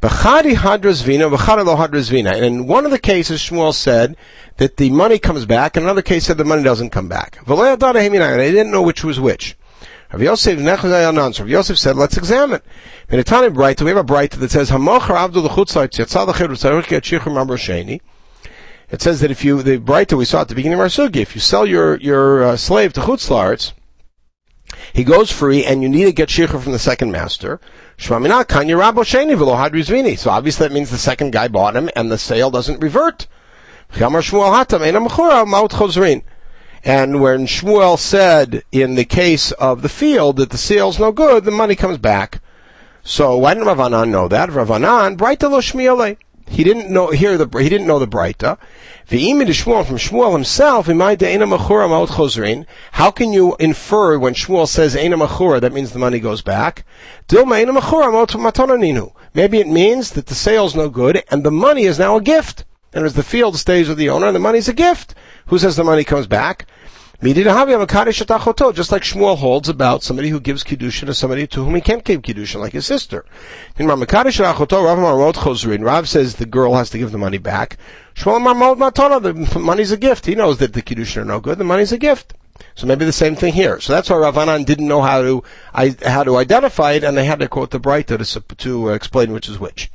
Bechadi 0.01 0.55
hadras 0.55 1.03
vina, 1.03 1.29
bechadi 1.29 1.63
lo 1.63 1.75
hadras 1.75 2.09
vina. 2.09 2.31
And 2.31 2.43
in 2.43 2.67
one 2.67 2.85
of 2.85 2.91
the 2.91 2.97
cases, 2.97 3.39
Shmuel 3.39 3.73
said 3.73 4.17
that 4.57 4.77
the 4.77 4.89
money 4.89 5.19
comes 5.19 5.45
back, 5.45 5.77
and 5.77 5.85
another 5.85 6.01
case 6.01 6.25
said 6.25 6.37
the 6.37 6.43
money 6.43 6.63
doesn't 6.63 6.89
come 6.89 7.07
back. 7.07 7.37
And 7.45 7.57
they 7.57 8.51
didn't 8.51 8.71
know 8.71 8.81
which 8.81 9.03
was 9.03 9.19
which. 9.19 9.55
Rav 10.11 10.21
Yosef 10.21 10.59
Rav 10.59 11.49
Yosef 11.49 11.77
said, 11.77 11.95
let's 11.97 12.17
examine. 12.17 12.61
In 13.09 13.19
a 13.19 13.23
time 13.23 13.53
bright, 13.53 13.79
we 13.81 13.89
have 13.89 13.97
a 13.97 14.03
Breita 14.03 14.39
that 14.39 14.49
says, 14.51 14.71
Hamocher 14.71 15.15
Abdul 15.15 15.49
Chutzayt 15.49 15.89
Yatzal 15.89 16.33
Chedr 16.33 16.49
Tzarich 16.49 16.85
Shichur 16.85 17.31
Mamro 17.31 17.57
Sheni. 17.57 18.01
It 18.89 19.01
says 19.01 19.19
that 19.19 19.31
if 19.31 19.43
you, 19.43 19.61
the 19.61 19.79
Breita 19.79 20.17
we 20.17 20.23
saw 20.23 20.41
at 20.41 20.47
the 20.47 20.55
beginning 20.55 20.79
of 20.79 20.81
our 20.81 20.87
sugi, 20.87 21.17
if 21.17 21.35
you 21.35 21.41
sell 21.41 21.65
your, 21.65 21.97
your 21.97 22.43
uh, 22.43 22.57
slave 22.57 22.93
to 22.93 23.01
Chutzlarts, 23.01 23.73
he 24.93 25.03
goes 25.03 25.31
free 25.31 25.65
and 25.65 25.81
you 25.81 25.89
need 25.89 26.05
to 26.05 26.13
get 26.13 26.29
shikha 26.29 26.61
from 26.61 26.71
the 26.71 26.79
second 26.79 27.11
master. 27.11 27.59
So 27.97 28.15
obviously 28.15 28.43
that 30.67 30.73
means 30.73 30.89
the 30.89 30.97
second 30.97 31.31
guy 31.31 31.47
bought 31.47 31.75
him 31.75 31.89
and 31.95 32.11
the 32.11 32.17
sale 32.17 32.51
doesn't 32.51 32.79
revert. 32.79 33.27
And 36.83 37.21
when 37.21 37.47
Shmuel 37.47 37.97
said 37.97 38.63
in 38.71 38.95
the 38.95 39.05
case 39.05 39.51
of 39.53 39.81
the 39.81 39.89
field 39.89 40.37
that 40.37 40.49
the 40.51 40.57
sale's 40.57 40.99
no 40.99 41.11
good, 41.11 41.43
the 41.43 41.51
money 41.51 41.75
comes 41.75 41.97
back. 41.97 42.39
So 43.03 43.37
why 43.37 43.53
didn't 43.53 43.69
Ravanan 43.69 44.09
know 44.09 44.27
that? 44.27 44.49
Ravanan, 44.49 45.17
shmiele. 45.17 46.17
He 46.49 46.63
didn't 46.63 46.89
know 46.89 47.11
hear 47.11 47.37
the 47.37 47.47
he 47.59 47.69
didn't 47.69 47.87
know 47.87 47.99
the. 47.99 48.07
V'imid 48.07 49.47
Shmuel 49.47 49.85
from 49.85 49.97
Shmuel 49.97 50.33
himself, 50.33 50.87
how 52.91 53.11
can 53.11 53.31
you 53.31 53.55
infer 53.59 54.17
when 54.17 54.33
Shmuel 54.33 54.67
says 54.67 54.95
Eina 54.95 55.27
Machura, 55.27 55.61
that 55.61 55.73
means 55.73 55.91
the 55.91 55.99
money 55.99 56.19
goes 56.19 56.41
back? 56.41 56.85
Maybe 59.33 59.59
it 59.59 59.67
means 59.67 60.11
that 60.11 60.25
the 60.25 60.35
sale's 60.35 60.75
no 60.75 60.89
good 60.89 61.23
and 61.29 61.43
the 61.43 61.51
money 61.51 61.83
is 61.83 61.99
now 61.99 62.15
a 62.17 62.21
gift. 62.21 62.65
And 62.93 63.05
as 63.05 63.13
the 63.13 63.23
field 63.23 63.57
stays 63.57 63.89
with 63.89 63.97
the 63.97 64.09
owner 64.09 64.27
and 64.27 64.35
the 64.35 64.39
money's 64.39 64.67
a 64.67 64.73
gift. 64.73 65.13
Who 65.47 65.59
says 65.59 65.75
the 65.75 65.83
money 65.83 66.03
comes 66.03 66.27
back? 66.27 66.65
Just 67.19 68.91
like 68.91 69.01
Shmuel 69.01 69.37
holds 69.37 69.67
about 69.67 70.03
somebody 70.03 70.29
who 70.29 70.39
gives 70.39 70.63
kiddushin 70.63 71.07
to 71.07 71.15
somebody 71.15 71.47
to 71.47 71.65
whom 71.65 71.73
he 71.73 71.81
can't 71.81 72.03
give 72.03 72.21
kiddushin, 72.21 72.59
like 72.59 72.73
his 72.73 72.85
sister. 72.85 73.25
Rav 73.79 73.99
says 76.09 76.35
the 76.35 76.45
girl 76.45 76.75
has 76.75 76.89
to 76.91 76.97
give 76.99 77.11
the 77.11 77.17
money 77.17 77.39
back. 77.39 77.77
The 78.23 79.59
money's 79.59 79.91
a 79.91 79.97
gift. 79.97 80.27
He 80.27 80.35
knows 80.35 80.59
that 80.59 80.73
the 80.73 80.83
kiddushin 80.83 81.17
are 81.17 81.25
no 81.25 81.39
good. 81.39 81.57
The 81.57 81.63
money's 81.63 81.91
a 81.91 81.97
gift. 81.97 82.35
So 82.75 82.85
maybe 82.85 83.05
the 83.05 83.11
same 83.11 83.35
thing 83.35 83.53
here. 83.53 83.79
So 83.79 83.93
that's 83.93 84.09
why 84.09 84.17
Ravanan 84.17 84.65
didn't 84.65 84.87
know 84.87 85.01
how 85.01 85.21
to 85.21 85.43
how 86.05 86.23
to 86.23 86.37
identify 86.37 86.93
it, 86.93 87.03
and 87.03 87.17
they 87.17 87.25
had 87.25 87.39
to 87.39 87.47
quote 87.47 87.71
the 87.71 87.79
Breita 87.79 88.17
to, 88.17 88.55
to 88.57 88.89
explain 88.89 89.31
which 89.31 89.49
is 89.49 89.59
which. 89.59 89.91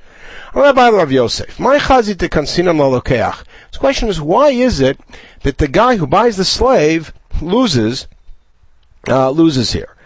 Rabbi 0.55 0.91
Rav 0.91 1.11
Yosef, 1.11 1.59
my 1.59 1.79
chazit 1.79 2.19
de 2.19 2.29
kansinam 2.29 2.77
lalokeach. 2.77 3.43
The 3.73 3.79
question 3.79 4.09
is, 4.11 4.21
why 4.21 4.51
is 4.51 4.81
it 4.81 5.01
that 5.45 5.57
the 5.57 5.67
guy 5.67 5.97
who 5.97 6.07
buys 6.07 6.37
the 6.37 6.45
slave 6.45 7.15
loses 7.41 8.07
uh, 9.09 9.31
loses 9.31 9.73
here? 9.73 9.97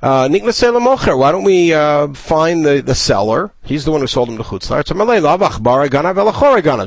Uh, 0.00 0.28
why 0.28 1.32
don't 1.32 1.42
we 1.42 1.74
uh, 1.74 2.06
find 2.12 2.64
the, 2.64 2.80
the 2.82 2.94
seller? 2.94 3.50
He's 3.64 3.84
the 3.84 3.90
one 3.90 4.00
who 4.00 4.06
sold 4.06 4.28
him 4.28 4.36
to 4.36 4.44
Chutzlar. 4.44 4.86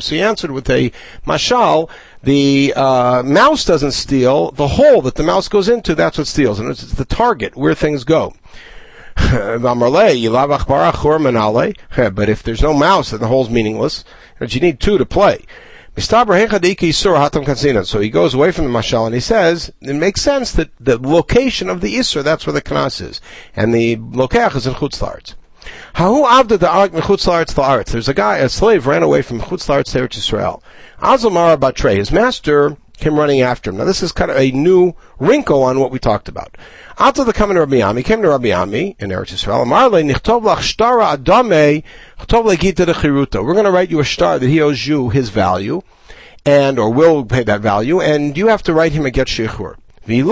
So 0.01 0.15
he 0.15 0.21
answered 0.21 0.51
with 0.51 0.69
a 0.69 0.91
mashal. 1.25 1.89
The 2.23 2.73
uh, 2.73 3.23
mouse 3.23 3.65
doesn't 3.65 3.91
steal. 3.91 4.51
The 4.51 4.67
hole 4.69 5.01
that 5.01 5.15
the 5.15 5.23
mouse 5.23 5.49
goes 5.49 5.67
into, 5.67 5.93
that's 5.95 6.17
what 6.17 6.27
steals. 6.27 6.59
And 6.59 6.69
it's 6.69 6.93
the 6.93 7.03
target 7.03 7.57
where 7.57 7.75
things 7.75 8.05
go. 8.05 8.33
But 12.13 12.29
if 12.29 12.43
there's 12.43 12.61
no 12.61 12.73
mouse, 12.73 13.11
then 13.11 13.19
the 13.19 13.27
hole's 13.27 13.49
meaningless. 13.49 14.03
But 14.39 14.55
you 14.55 14.61
need 14.61 14.79
two 14.79 14.97
to 14.97 15.05
play. 15.05 15.45
So 15.97 16.25
he 16.25 18.09
goes 18.09 18.33
away 18.33 18.51
from 18.51 18.65
the 18.65 18.71
mashal 18.71 19.05
and 19.05 19.13
he 19.13 19.19
says 19.19 19.71
it 19.81 19.95
makes 19.95 20.21
sense 20.21 20.51
that 20.53 20.69
the 20.79 20.97
location 20.97 21.69
of 21.69 21.81
the 21.81 21.95
isur 21.95 22.23
that's 22.23 22.45
where 22.47 22.53
the 22.53 22.61
knas 22.61 23.01
is, 23.01 23.19
and 23.55 23.73
the 23.73 23.97
lokach 23.97 24.55
is 24.55 24.65
in 24.65 24.75
chutzlaretz. 24.75 25.35
Hahu 25.95 26.25
avda 26.25 26.57
the 26.57 26.69
ark 26.69 26.93
mechutzlaretz 26.93 27.53
laaretz. 27.55 27.91
There's 27.91 28.07
a 28.07 28.13
guy, 28.13 28.37
a 28.37 28.47
slave, 28.47 28.87
ran 28.87 29.03
away 29.03 29.21
from 29.21 29.41
chutzlaretz 29.41 29.91
to 29.91 30.17
Israel. 30.17 30.63
Azamara 31.01 31.57
batre, 31.57 31.97
his 31.97 32.11
master 32.11 32.77
came 32.99 33.17
running 33.17 33.41
after 33.41 33.69
him. 33.69 33.77
Now 33.77 33.85
this 33.85 34.03
is 34.03 34.11
kind 34.11 34.29
of 34.29 34.37
a 34.37 34.51
new 34.51 34.93
wrinkle 35.19 35.63
on 35.63 35.79
what 35.79 35.91
we 35.91 35.99
talked 35.99 36.27
about. 36.27 36.57
After 36.97 37.23
the 37.23 37.33
coming 37.33 37.57
of 37.57 37.69
Rabbi 37.69 37.81
Ami, 37.81 38.03
came 38.03 38.21
to 38.21 38.29
Rabbi 38.29 38.51
Ami 38.51 38.95
in 38.99 39.09
Eretz 39.09 39.31
Yisrael. 39.33 39.63
Amarle 39.63 40.03
shtara 40.13 41.15
adame. 41.17 41.83
We're 43.43 43.53
going 43.53 43.65
to 43.65 43.71
write 43.71 43.89
you 43.89 43.99
a 43.99 44.05
star 44.05 44.37
that 44.37 44.47
he 44.47 44.61
owes 44.61 44.85
you 44.85 45.09
his 45.09 45.29
value, 45.29 45.81
and 46.45 46.77
or 46.77 46.91
will 46.91 47.25
pay 47.25 47.43
that 47.43 47.61
value, 47.61 48.01
and 48.01 48.37
you 48.37 48.47
have 48.47 48.63
to 48.63 48.73
write 48.73 48.91
him 48.91 49.05
a 49.05 49.11
get 49.11 49.27
shichur. 49.27 49.75
If 50.05 50.25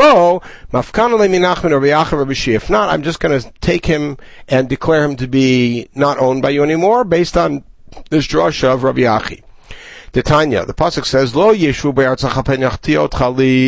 not, 2.69 2.89
I'm 2.89 3.03
just 3.03 3.19
going 3.19 3.39
to 3.39 3.51
take 3.61 3.85
him 3.85 4.17
and 4.47 4.67
declare 4.67 5.03
him 5.03 5.15
to 5.17 5.27
be 5.27 5.87
not 5.93 6.17
owned 6.17 6.41
by 6.41 6.49
you 6.49 6.63
anymore, 6.63 7.03
based 7.03 7.37
on 7.37 7.63
this 8.09 8.25
drasha 8.27 8.73
of 8.73 8.83
Rabbi 8.83 9.03
Achi. 9.03 9.43
The 10.13 10.23
Tanya, 10.23 10.65
the 10.65 10.73
pasuk 10.73 11.05
says, 11.05 11.35
"Lo 11.35 11.53
yeshu 11.53 11.93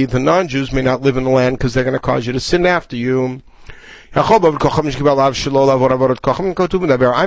The 0.10 0.19
non-Jews 0.19 0.71
may 0.71 0.82
not 0.82 1.02
live 1.02 1.17
in 1.17 1.23
the 1.25 1.30
land 1.30 1.58
because 1.58 1.73
they're 1.73 1.84
going 1.84 1.93
to 1.93 1.99
cause 1.99 2.25
you 2.25 2.34
to 2.34 2.39
sin 2.39 2.65
after 2.65 2.95
you. 2.95 3.41
I 4.15 4.21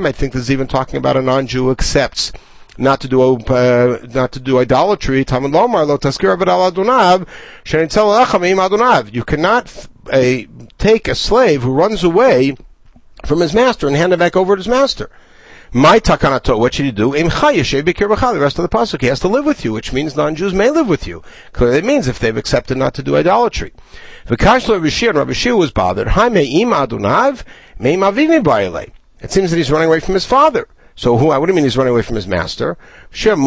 might 0.00 0.16
think 0.16 0.32
this 0.32 0.42
is 0.42 0.50
even 0.50 0.66
talking 0.66 0.96
about 0.96 1.16
a 1.16 1.22
non-Jew 1.22 1.70
accepts 1.70 2.32
not 2.78 3.00
to 3.00 3.08
do 3.08 3.36
uh, 3.36 3.98
not 4.14 4.32
to 4.32 4.40
do 4.40 4.58
idolatry. 4.58 5.18
You 5.18 5.24
cannot 9.24 9.86
take 10.78 11.08
a 11.08 11.14
slave 11.14 11.62
who 11.62 11.72
runs 11.72 12.02
away 12.02 12.56
from 13.24 13.40
his 13.40 13.54
master 13.54 13.86
and 13.86 13.94
hand 13.96 14.12
it 14.12 14.18
back 14.18 14.34
over 14.36 14.56
to 14.56 14.60
his 14.60 14.68
master. 14.68 15.10
My 15.74 15.98
takanato, 15.98 16.58
what 16.58 16.74
should 16.74 16.84
he 16.84 16.92
do? 16.92 17.12
The 17.12 18.36
rest 18.38 18.58
of 18.58 18.62
the 18.62 18.68
pasuk, 18.68 19.00
he 19.00 19.06
has 19.06 19.20
to 19.20 19.28
live 19.28 19.46
with 19.46 19.64
you, 19.64 19.72
which 19.72 19.90
means 19.90 20.14
non-Jews 20.14 20.52
may 20.52 20.68
live 20.68 20.86
with 20.86 21.06
you. 21.06 21.22
Clearly, 21.52 21.78
it 21.78 21.84
means 21.86 22.08
if 22.08 22.18
they've 22.18 22.36
accepted 22.36 22.76
not 22.76 22.92
to 22.92 23.02
do 23.02 23.16
idolatry. 23.16 23.72
Rabbi 24.28 25.32
Shua 25.32 25.56
was 25.56 25.70
bothered. 25.70 26.08
It 26.08 26.12
seems 29.30 29.50
that 29.50 29.56
he's 29.56 29.70
running 29.70 29.88
away 29.88 30.00
from 30.00 30.12
his 30.12 30.26
father. 30.26 30.68
So 30.94 31.16
who? 31.16 31.28
What 31.28 31.40
do 31.40 31.50
you 31.50 31.54
mean 31.54 31.64
he's 31.64 31.78
running 31.78 31.94
away 31.94 32.02
from 32.02 32.16
his 32.16 32.26
master? 32.26 32.76
It's 33.10 33.24
talking 33.24 33.46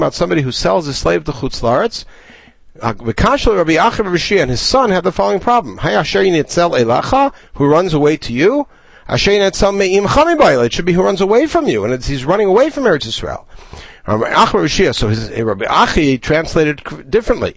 about 0.00 0.14
somebody 0.14 0.42
who 0.42 0.50
sells 0.50 0.86
his 0.86 0.98
slave 0.98 1.22
to 1.22 1.30
chutzlaretz. 1.30 2.04
And 2.82 4.50
his 4.50 4.60
son 4.60 4.90
had 4.90 5.04
the 5.04 5.12
following 5.12 5.38
problem: 5.38 5.78
Who 7.54 7.66
runs 7.66 7.94
away 7.94 8.16
to 8.16 8.32
you? 8.32 8.66
It 9.10 10.72
should 10.72 10.84
be 10.84 10.92
who 10.92 11.02
runs 11.02 11.20
away 11.20 11.46
from 11.46 11.66
you, 11.66 11.84
and 11.84 12.04
he's 12.04 12.24
running 12.24 12.46
away 12.46 12.70
from 12.70 12.84
Eretz 12.84 13.06
Israel. 13.06 13.48
So 14.06 15.08
his 15.08 15.30
Rabbi 15.30 15.66
Achi 15.68 16.18
translated 16.18 16.82
differently. 17.10 17.56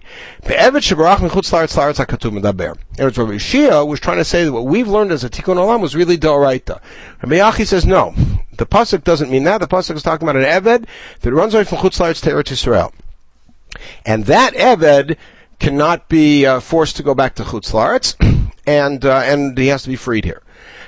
Eretz 2.96 3.18
Rabbi 3.18 3.38
Shia 3.38 3.86
was 3.86 4.00
trying 4.00 4.18
to 4.18 4.24
say 4.24 4.44
that 4.44 4.52
what 4.52 4.66
we've 4.66 4.88
learned 4.88 5.12
as 5.12 5.24
a 5.24 5.30
Tikkun 5.30 5.56
Olam 5.56 5.80
was 5.80 5.96
really 5.96 6.18
Doraita. 6.18 6.80
Rabbi 7.22 7.36
Achi 7.36 7.64
says 7.64 7.86
no. 7.86 8.14
The 8.56 8.66
pasuk 8.66 9.04
doesn't 9.04 9.30
mean 9.30 9.44
that. 9.44 9.58
The 9.58 9.66
pasuk 9.66 9.96
is 9.96 10.02
talking 10.02 10.28
about 10.28 10.40
an 10.40 10.44
Eved 10.44 10.86
that 11.20 11.32
runs 11.32 11.54
away 11.54 11.64
from 11.64 11.78
Chutz 11.78 11.98
La'aretz 11.98 12.20
to 12.22 12.30
Eretz 12.30 12.52
Israel. 12.52 12.92
And 14.04 14.26
that 14.26 14.54
Eved 14.54 15.16
cannot 15.58 16.08
be 16.08 16.46
uh, 16.46 16.60
forced 16.60 16.96
to 16.96 17.02
go 17.02 17.14
back 17.14 17.34
to 17.36 17.42
Chutz 17.42 17.72
La'aretz, 17.72 18.14
and, 18.66 19.04
uh, 19.04 19.22
and 19.24 19.56
he 19.56 19.68
has 19.68 19.82
to 19.84 19.88
be 19.88 19.96
freed 19.96 20.24
here. 20.24 20.42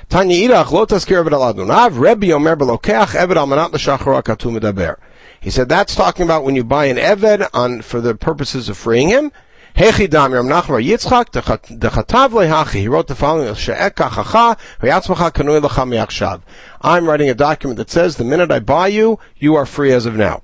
Tanya 0.09 0.47
Irach 0.47 0.71
lo 0.71 0.85
taskir 0.85 1.21
Eved 1.21 1.33
al 1.33 1.53
Adunav, 1.53 1.99
Rebbe 1.99 2.31
Omer 2.31 2.55
belokeach 2.55 3.07
Eved 3.07 3.35
al 3.35 3.45
manat 3.45 3.73
l'shachar. 3.73 4.95
He 5.41 5.49
said 5.49 5.67
that's 5.67 5.95
talking 5.95 6.23
about 6.23 6.45
when 6.45 6.55
you 6.55 6.63
buy 6.63 6.85
an 6.85 6.95
Eved 6.95 7.45
on, 7.53 7.81
for 7.81 7.99
the 7.99 8.15
purposes 8.15 8.69
of 8.69 8.77
freeing 8.77 9.09
him. 9.09 9.33
Hechi 9.75 10.09
dam 10.09 10.31
Ram 10.31 10.47
Nachman 10.47 10.81
Yitzchak 10.81 11.31
dechatav 11.33 12.29
lehachi. 12.29 12.79
He 12.79 12.87
wrote 12.87 13.07
the 13.07 13.15
following: 13.15 13.53
She'ekachacha 13.53 14.57
v'yatzmacha 14.79 15.31
kanui 15.33 15.61
lecha 15.61 15.85
miachshav. 15.85 16.41
I'm 16.81 17.05
writing 17.05 17.29
a 17.29 17.35
document 17.35 17.77
that 17.77 17.89
says 17.89 18.15
the 18.15 18.23
minute 18.23 18.49
I 18.49 18.59
buy 18.59 18.87
you, 18.87 19.19
you 19.35 19.55
are 19.55 19.65
free 19.65 19.91
as 19.91 20.05
of 20.05 20.15
now. 20.15 20.41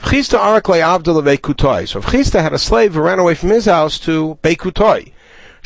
Chista 0.00 0.36
arak 0.36 0.64
le'avdel 0.64 1.22
ve'kutoi. 1.22 1.86
So 1.86 2.00
if 2.00 2.06
Chista 2.06 2.42
had 2.42 2.52
a 2.52 2.58
slave 2.58 2.94
who 2.94 3.02
ran 3.02 3.20
away 3.20 3.36
from 3.36 3.50
his 3.50 3.66
house 3.66 4.00
to 4.00 4.36
Beikutoi, 4.42 5.12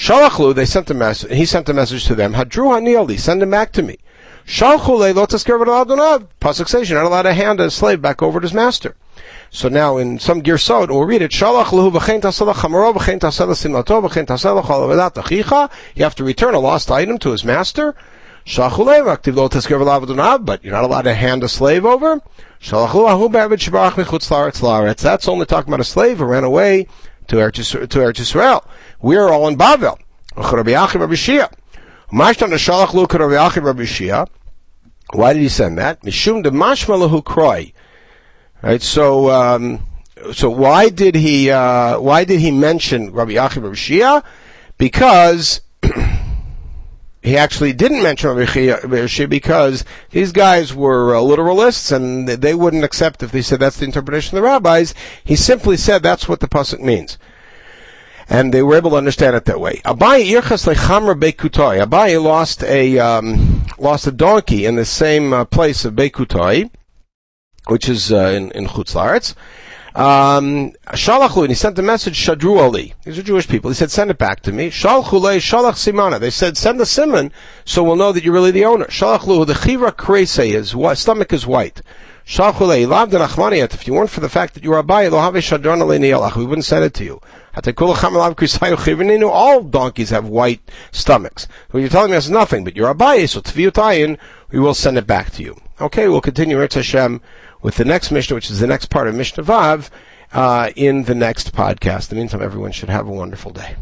Shalachlu, 0.01 0.55
they 0.55 0.65
sent 0.65 0.89
a 0.89 0.95
message, 0.95 1.31
he 1.31 1.45
sent 1.45 1.69
a 1.69 1.75
message 1.75 2.07
to 2.07 2.15
them, 2.15 2.33
Hadru 2.33 2.73
Hanieli, 2.73 3.21
send 3.21 3.43
him 3.43 3.51
back 3.51 3.71
to 3.73 3.83
me. 3.83 3.99
Shalchule 4.47 5.13
lotasker 5.13 5.63
v'aladunav. 5.63 6.27
Pasuk 6.41 6.69
says 6.69 6.89
you're 6.89 6.99
not 6.99 7.07
allowed 7.07 7.25
to 7.25 7.35
hand 7.35 7.61
a 7.61 7.71
slave 7.71 8.01
back 8.01 8.23
over 8.23 8.41
to 8.41 8.45
his 8.45 8.55
master. 8.55 8.97
So 9.51 9.69
now 9.69 9.99
in 9.99 10.19
some 10.19 10.41
girsot, 10.41 10.89
we'll 10.89 11.05
read 11.05 11.21
it, 11.21 11.33
Shalach 11.33 11.67
lehu 11.67 11.93
v'chein 11.93 12.23
tasela 12.23 12.55
chamaro 12.55 12.95
v'chein 12.95 13.21
tasela 13.21 13.53
simlato 13.53 14.03
v'chein 14.03 14.25
tasela 14.25 14.63
chalavedat 14.63 15.23
achicha. 15.23 15.71
You 15.95 16.05
have 16.05 16.15
to 16.15 16.25
return 16.25 16.55
a 16.55 16.61
lost 16.61 16.91
item 16.91 17.19
to 17.19 17.33
his 17.33 17.45
master. 17.45 17.95
Shalchule 18.47 19.05
v'aktiv 19.05 19.35
lotasker 19.35 20.47
but 20.47 20.65
you're 20.65 20.73
not 20.73 20.85
allowed 20.85 21.03
to 21.03 21.15
hand 21.15 21.45
a 21.45 21.49
slave 21.49 21.85
over. 21.85 22.23
Shalachlu 22.63 23.07
ahu 23.07 23.29
be'avid 23.29 23.59
shibarach 23.59 24.03
mechutz 24.03 24.31
la'aretz. 24.31 25.03
That's 25.03 25.29
only 25.29 25.45
talking 25.45 25.69
about 25.69 25.81
a 25.81 25.85
slave 25.85 26.17
who 26.17 26.25
ran 26.25 26.45
away 26.45 26.87
to 27.29 27.37
Eretz, 27.37 27.71
to 27.71 27.99
Yisrael. 29.01 29.09
We're 29.09 29.29
all 29.29 29.49
in 29.49 29.57
Bavel. 29.57 29.99
Why 35.13 35.33
did 35.33 35.43
he 35.43 35.49
send 35.49 35.79
that? 35.79 35.99
Right. 38.63 38.83
So, 38.83 39.31
um, 39.31 39.87
so 40.33 40.51
why 40.51 40.89
did 40.89 41.15
he? 41.15 41.51
Uh, 41.51 42.01
why 42.01 42.25
did 42.25 42.41
he 42.41 42.51
mention 42.51 43.11
Rabbi 43.13 43.33
Achim 43.33 43.63
Rabbi 43.63 43.75
Shia? 43.75 44.23
Because 44.79 45.63
he 47.23 47.37
actually 47.37 47.73
didn't 47.73 48.03
mention 48.03 48.31
Rabbi 48.31 48.45
Shia 48.51 49.29
because 49.29 49.85
these 50.11 50.33
guys 50.33 50.75
were 50.75 51.15
uh, 51.15 51.21
literalists 51.21 51.91
and 51.91 52.29
they 52.29 52.55
wouldn't 52.55 52.85
accept 52.85 53.23
if 53.23 53.33
they 53.33 53.43
said 53.43 53.61
that's 53.61 53.79
the 53.79 53.87
interpretation 53.87 54.37
of 54.37 54.43
the 54.43 54.49
rabbis. 54.49 54.95
He 55.25 55.37
simply 55.37 55.77
said 55.77 56.03
that's 56.03 56.29
what 56.29 56.41
the 56.41 56.49
pasuk 56.49 56.81
means 56.81 57.19
and 58.31 58.55
they 58.55 58.63
were 58.63 58.77
able 58.77 58.91
to 58.91 58.97
understand 58.97 59.35
it 59.35 59.45
that 59.45 59.61
way. 59.61 59.83
Abai 59.85 60.25
irchas 60.25 60.73
lechamra 60.73 61.19
bekutoi. 61.19 61.85
Abai 61.85 62.23
lost 62.23 62.63
a 62.63 62.99
um, 62.99 63.67
lost 63.79 64.07
a 64.07 64.13
donkey 64.13 64.65
in 64.65 64.77
the 64.77 64.85
same 64.85 65.33
uh, 65.33 65.45
place 65.45 65.85
of 65.85 65.95
Bekutoi, 65.95 66.71
which 67.67 67.89
is 67.89 68.13
uh, 68.13 68.33
in 68.37 68.53
in 68.53 68.67
Chutz 68.67 68.95
Laretz. 68.95 69.35
Um, 69.93 70.71
Shalachlu, 70.93 71.41
and 71.41 71.49
he 71.49 71.57
sent 71.57 71.77
a 71.77 71.83
message, 71.83 72.17
Shadru 72.17 72.61
Ali. 72.61 72.95
These 73.05 73.19
are 73.19 73.25
Jewish 73.25 73.49
people. 73.49 73.71
He 73.71 73.75
said, 73.75 73.91
send 73.91 74.09
it 74.09 74.19
back 74.19 74.41
to 74.43 74.53
me. 74.53 74.71
Shalchule, 74.71 75.39
Shalach 75.39 75.75
Simana. 75.75 76.21
They 76.21 76.31
said, 76.31 76.57
send 76.57 76.79
the 76.79 76.87
simon, 76.87 77.33
so 77.65 77.83
we'll 77.83 77.97
know 77.97 78.13
that 78.13 78.23
you're 78.23 78.33
really 78.33 78.53
the 78.53 78.65
owner. 78.65 78.85
Shalachlu, 78.85 79.45
the 79.49 79.55
Chivra 79.55 79.91
Krese, 79.91 80.53
his 80.53 81.01
stomach 81.01 81.33
is 81.33 81.45
white. 81.45 81.83
Shalchule, 82.25 82.87
Lav. 82.87 83.13
If 83.13 83.87
you 83.89 83.95
weren't 83.95 84.11
for 84.11 84.21
the 84.21 84.29
fact 84.29 84.55
that 84.55 84.63
you 84.63 84.73
are 84.75 84.85
Shadron 84.85 85.81
Ali 85.81 85.99
we 86.39 86.47
wouldn't 86.47 86.65
send 86.65 86.85
it 86.85 86.95
to 86.95 87.05
you. 87.05 87.21
All 87.55 87.63
donkeys 89.63 90.11
have 90.11 90.27
white 90.27 90.61
stomachs. 90.93 91.47
What 91.71 91.81
you're 91.81 91.89
telling 91.89 92.11
me 92.11 92.17
is 92.17 92.31
nothing, 92.31 92.65
but 92.65 92.77
you're 92.77 92.95
Abai, 92.95 93.29
so 93.29 93.41
Tviyutayin, 93.41 94.19
we 94.51 94.61
will 94.61 94.75
send 94.75 94.99
it 94.99 95.07
back 95.07 95.31
to 95.33 95.43
you. 95.43 95.57
Okay, 95.81 96.09
we'll 96.09 96.21
continue 96.21 96.59
Hashem 96.59 97.21
with 97.63 97.77
the 97.77 97.85
next 97.85 98.11
Mishnah, 98.11 98.35
which 98.35 98.51
is 98.51 98.61
the 98.61 98.67
next 98.67 98.87
part 98.87 99.09
of 99.09 99.15
Mishnah 99.15 99.45
Vav, 99.45 99.91
uh, 100.33 100.71
in 100.77 101.05
the 101.05 101.15
next 101.15 101.53
podcast. 101.53 102.11
In 102.11 102.17
the 102.17 102.23
meantime, 102.23 102.43
everyone 102.43 102.73
should 102.73 102.89
have 102.89 103.09
a 103.09 103.13
wonderful 103.13 103.51
day. 103.51 103.77